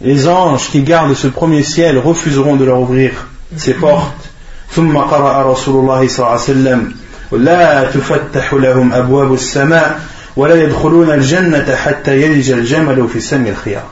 [0.00, 3.12] Les anges qui gardent ce premier ciel refuseront de leur ouvrir
[3.56, 4.28] ces portes.
[4.74, 6.94] ثم قرأ رسول الله صلى الله عليه وسلم
[7.32, 10.00] لا تفتح لهم أبواب السماء
[10.36, 13.82] ولا يدخلون الجنة حتى يلج الجمل في سم الخياط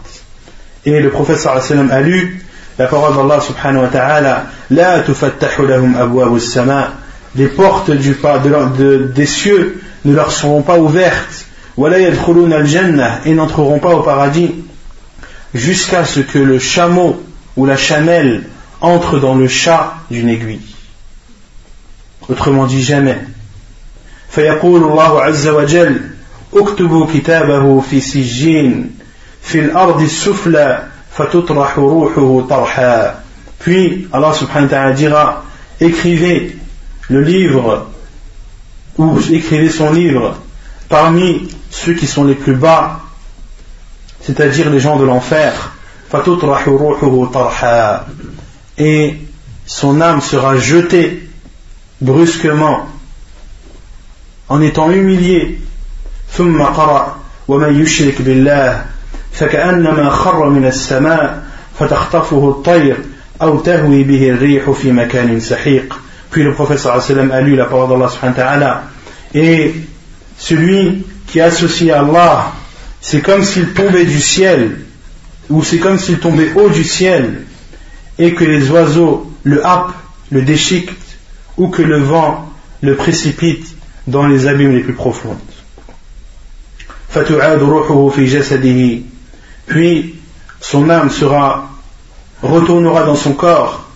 [0.87, 2.41] Et le prophète صلى الله عليه وسلم a lu
[2.79, 6.93] la parole d'Allah subhanahu wa ta'ala لا تفتح لهم أبواب السماء
[7.37, 11.47] les portes du, de, de, des cieux ne leur seront pas ouvertes
[11.79, 14.53] et n'entreront pas au paradis
[15.55, 17.23] jusqu'à ce que le chameau
[17.57, 18.45] ou la chamelle
[18.81, 20.61] entre dans le chat d'une aiguille.
[22.29, 23.19] Autrement dit, jamais.
[24.31, 26.01] فيقول الله عز وجل
[26.55, 28.91] اكتبوا كتابه في سجين
[29.43, 33.15] في الأرض السفلى فتطرح روحه طرحا
[33.59, 35.45] Puis Allah subhanahu wa ta'ala dira
[35.81, 36.57] écrivez
[37.09, 37.89] le livre
[38.99, 40.37] ou écrivez son livre
[40.89, 43.01] parmi ceux qui sont les plus bas
[44.23, 45.73] c'est-à-dire les gens de l'enfer.
[48.79, 49.17] Et
[49.67, 51.29] son âme sera jetée
[52.01, 52.87] brusquement
[54.49, 55.59] en étant humilié
[56.33, 57.17] ثم قرأ
[57.49, 58.87] ومن يشرك بالله
[59.33, 61.45] فكأنما خر من السماء
[61.79, 62.97] فتخطفه الطير
[63.43, 65.99] أو تهوي به الريح في مكان سحيق
[66.36, 68.84] puis le prophète sallam a lu la parole d'Allah subhanahu wa ta'ala.
[69.34, 69.74] Et
[70.38, 72.52] celui qui associe à Allah,
[73.00, 74.82] c'est comme s'il tombait du ciel,
[75.50, 77.46] ou c'est comme s'il tombait haut du ciel,
[78.20, 79.94] et que les oiseaux le happent,
[80.30, 80.92] le déchiquent,
[81.56, 83.68] ou que le vent le précipite
[84.06, 85.38] dans les abîmes les plus profondes.
[89.68, 90.16] Puis
[90.60, 91.70] son âme sera
[92.44, 93.88] retournera dans son corps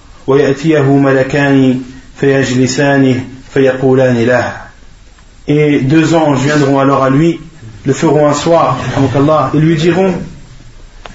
[5.47, 7.39] et deux anges viendront alors à lui,
[7.85, 8.77] le feront asseoir,
[9.15, 10.13] Allah, et lui diront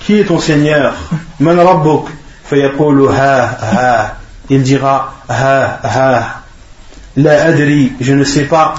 [0.00, 0.94] Qui est ton Seigneur?
[1.40, 1.55] Ha
[3.61, 4.16] ha.
[4.50, 6.42] Il dira ha ha.
[7.16, 8.74] La adri, je ne sais pas.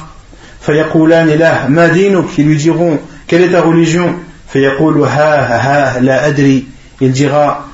[0.67, 4.15] Ils lui diront Quelle est ta religion?
[4.53, 5.99] Ha ha.
[6.01, 6.65] La adri,
[7.01, 7.67] il dira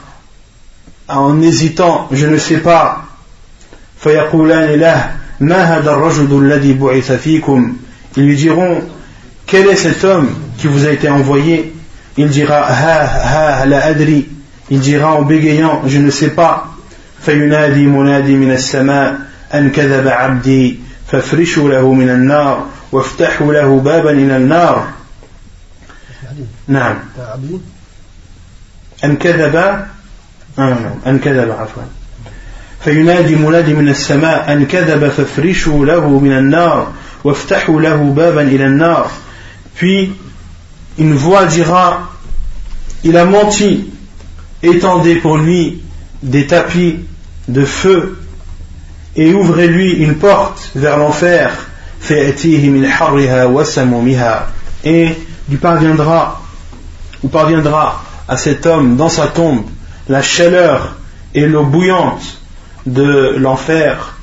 [1.08, 3.11] en hésitant Je ne sais pas.
[4.02, 7.78] فيقولان له ما هذا الرجل الذي بعث فيكم؟
[8.18, 8.82] Ils lui diront
[9.47, 11.74] quel est cet homme qui vous a été envoyé?
[12.18, 14.28] Il dira ha ha la adri.
[14.70, 16.68] Il dira en bégayant je ne sais pas.
[17.26, 19.20] فينادي منادي من السماء
[19.54, 24.88] أن كذب عبدي فافرشوا له من النار وافتحوا له بابا إلى النار.
[26.68, 26.95] نعم.
[29.04, 29.56] أن كذب؟
[30.60, 30.78] آه
[31.08, 31.84] أن كذب عفوا.
[32.81, 36.93] فينادي منادي من السماء أن كذب فافرشوا له من النار
[37.24, 39.11] وافتحوا له بابا إلى النار
[39.74, 40.12] puis
[40.99, 42.11] une voix dira
[43.05, 43.91] il a menti
[44.62, 45.83] étendez pour lui
[46.22, 47.01] des tapis
[47.49, 48.18] de feu
[49.16, 51.51] et ouvrez-lui une porte vers l'enfer
[54.85, 55.09] et
[55.49, 56.43] lui parviendra
[57.22, 59.64] ou parviendra à cet homme dans sa tombe
[60.09, 60.97] la chaleur
[61.35, 62.39] et l'eau bouillante
[62.86, 64.18] de l'enfer.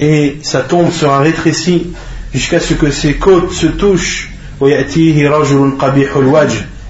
[0.00, 1.92] et sa tombe sera rétrécie
[2.32, 4.30] jusqu'à ce que ses côtes se touchent.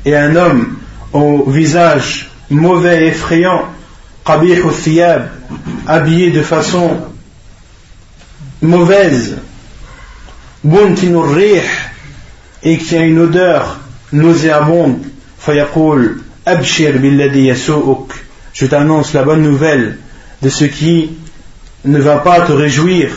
[0.05, 0.77] et un homme
[1.13, 3.65] au visage mauvais et effrayant
[5.87, 6.99] habillé de façon
[8.61, 9.39] mauvaise.
[12.65, 13.79] et qui a une odeur
[14.13, 14.99] nauséabonde
[18.53, 19.99] je t'annonce la bonne nouvelle
[20.43, 21.11] de ce qui
[21.85, 23.11] ne va pas te réjouir.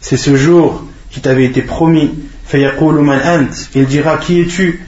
[0.00, 2.14] C'est ce jour qui t'avait été promis.
[2.52, 4.80] Il dira qui es-tu?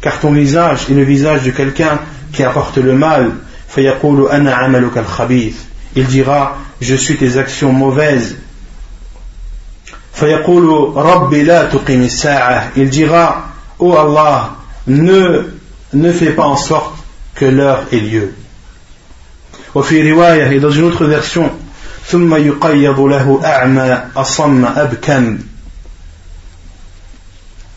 [0.00, 1.98] Car ton visage est le visage de quelqu'un
[2.32, 3.32] qui apporte le mal.
[5.96, 8.36] Il dira je suis tes actions mauvaises
[12.76, 13.48] il dira,
[13.78, 14.50] ô oh Allah,
[14.86, 15.50] ne,
[15.92, 16.94] ne fais pas en sorte
[17.34, 18.34] que l'heure ait lieu.
[19.74, 21.50] Et dans une autre version,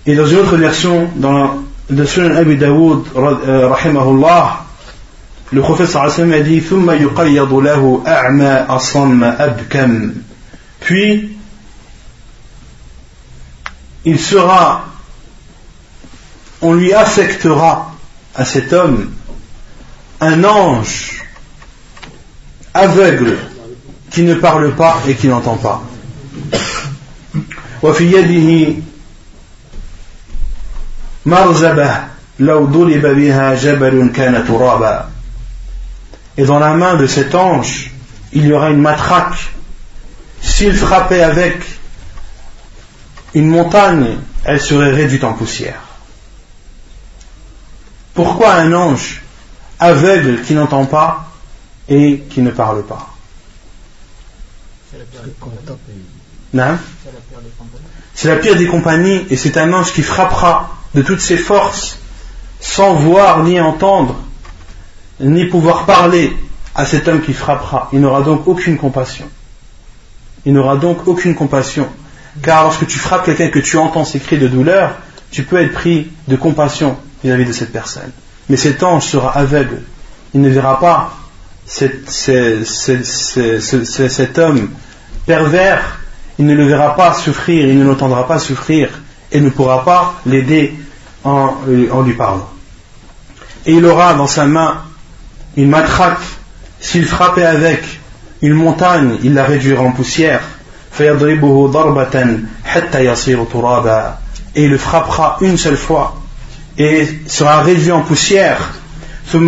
[0.08, 4.66] et dans une autre version, dans le Sunan Abi Dawood, euh, rahimahullah,
[5.52, 6.62] le prophète sallallahu a dit,
[10.82, 11.35] puis
[14.05, 14.87] il sera
[16.63, 17.95] on lui affectera
[18.35, 19.13] à cet homme
[20.21, 21.25] un ange
[22.75, 23.39] aveugle
[24.11, 25.83] qui ne parle pas et qui n'entend pas
[27.83, 28.75] وفي يده
[31.27, 31.91] مرزبة
[32.39, 35.09] لو ضرب بها جبل كان ترابا
[36.37, 37.91] et dans la main de cet ange,
[38.33, 39.53] il y aura une matraque.
[40.41, 41.61] S'il frappait avec
[43.36, 45.82] une montagne, elle serait réduite en poussière.
[48.14, 49.22] Pourquoi un ange
[49.78, 51.32] aveugle qui n'entend pas
[51.90, 53.10] et qui ne parle pas?
[58.14, 62.00] C'est la pire des compagnies et c'est un ange qui frappera de toutes ses forces
[62.62, 64.16] sans voir ni entendre
[65.20, 66.36] ni pouvoir parler
[66.74, 67.90] à cet homme qui frappera.
[67.92, 69.30] Il n'aura donc aucune compassion.
[70.46, 71.90] Il n'aura donc aucune compassion.
[72.42, 74.96] Car lorsque tu frappes quelqu'un et que tu entends ses cris de douleur,
[75.32, 78.12] tu peux être pris de compassion vis-à-vis de cette personne.
[78.50, 79.82] Mais cet ange sera aveugle.
[80.34, 81.18] Il ne verra pas
[81.66, 82.08] cet,
[84.38, 84.70] homme
[85.26, 86.00] pervers,
[86.38, 88.90] il ne le verra pas souffrir, il ne l'entendra pas souffrir
[89.32, 90.76] et ne pourra pas l'aider
[91.24, 91.56] en,
[91.92, 92.50] en lui parlant.
[93.66, 94.84] Et il aura dans sa main
[95.58, 96.20] une matraque,
[96.80, 97.84] s'il frappait avec
[98.42, 100.42] une montagne, il la réduira en poussière.
[100.98, 101.12] Et
[104.64, 106.16] il le frappera une seule fois
[106.78, 108.72] et sera réduit en poussière.
[109.32, 109.40] Puis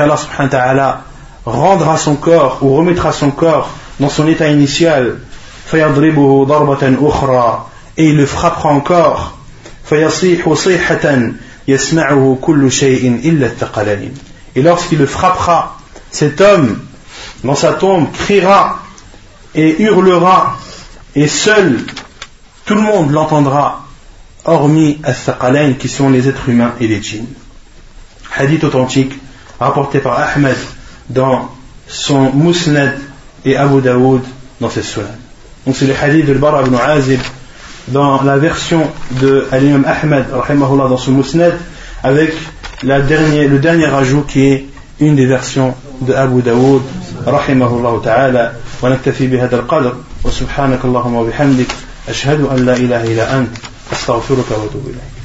[0.00, 1.02] Allah subhanahu wa ta'ala
[1.44, 3.68] rendra son corps ou remettra son corps
[4.00, 5.18] dans son état initial.
[5.72, 5.82] Et
[8.08, 9.36] il le frappera encore.
[14.54, 15.78] Et lorsqu'il le frappera,
[16.10, 16.78] cet homme
[17.44, 18.81] dans sa tombe criera
[19.54, 20.58] et hurlera,
[21.14, 21.78] et seul
[22.64, 23.86] tout le monde l'entendra,
[24.44, 27.26] hormis As-Saqalain qui sont les êtres humains et les djinns.
[28.36, 29.12] Hadith authentique
[29.60, 30.56] rapporté par Ahmed
[31.08, 31.50] dans
[31.86, 32.98] son Musnad
[33.44, 34.22] et Abu Daoud
[34.60, 35.06] dans ses Sunan.
[35.66, 37.20] Donc c'est le hadith de Bara ibn Azib
[37.88, 38.90] dans la version
[39.20, 41.58] de l'imam Ahmed dans son Musnad
[42.02, 42.32] avec
[42.82, 44.66] la dernière, le dernier ajout qui est
[45.00, 46.82] une des versions de Abu Daoud
[47.26, 51.74] rahimahullah ta'ala ونكتفي بهذا القدر وسبحانك اللهم وبحمدك
[52.08, 53.56] أشهد أن لا إله إلا أنت
[53.92, 55.21] أستغفرك وأتوب إليك.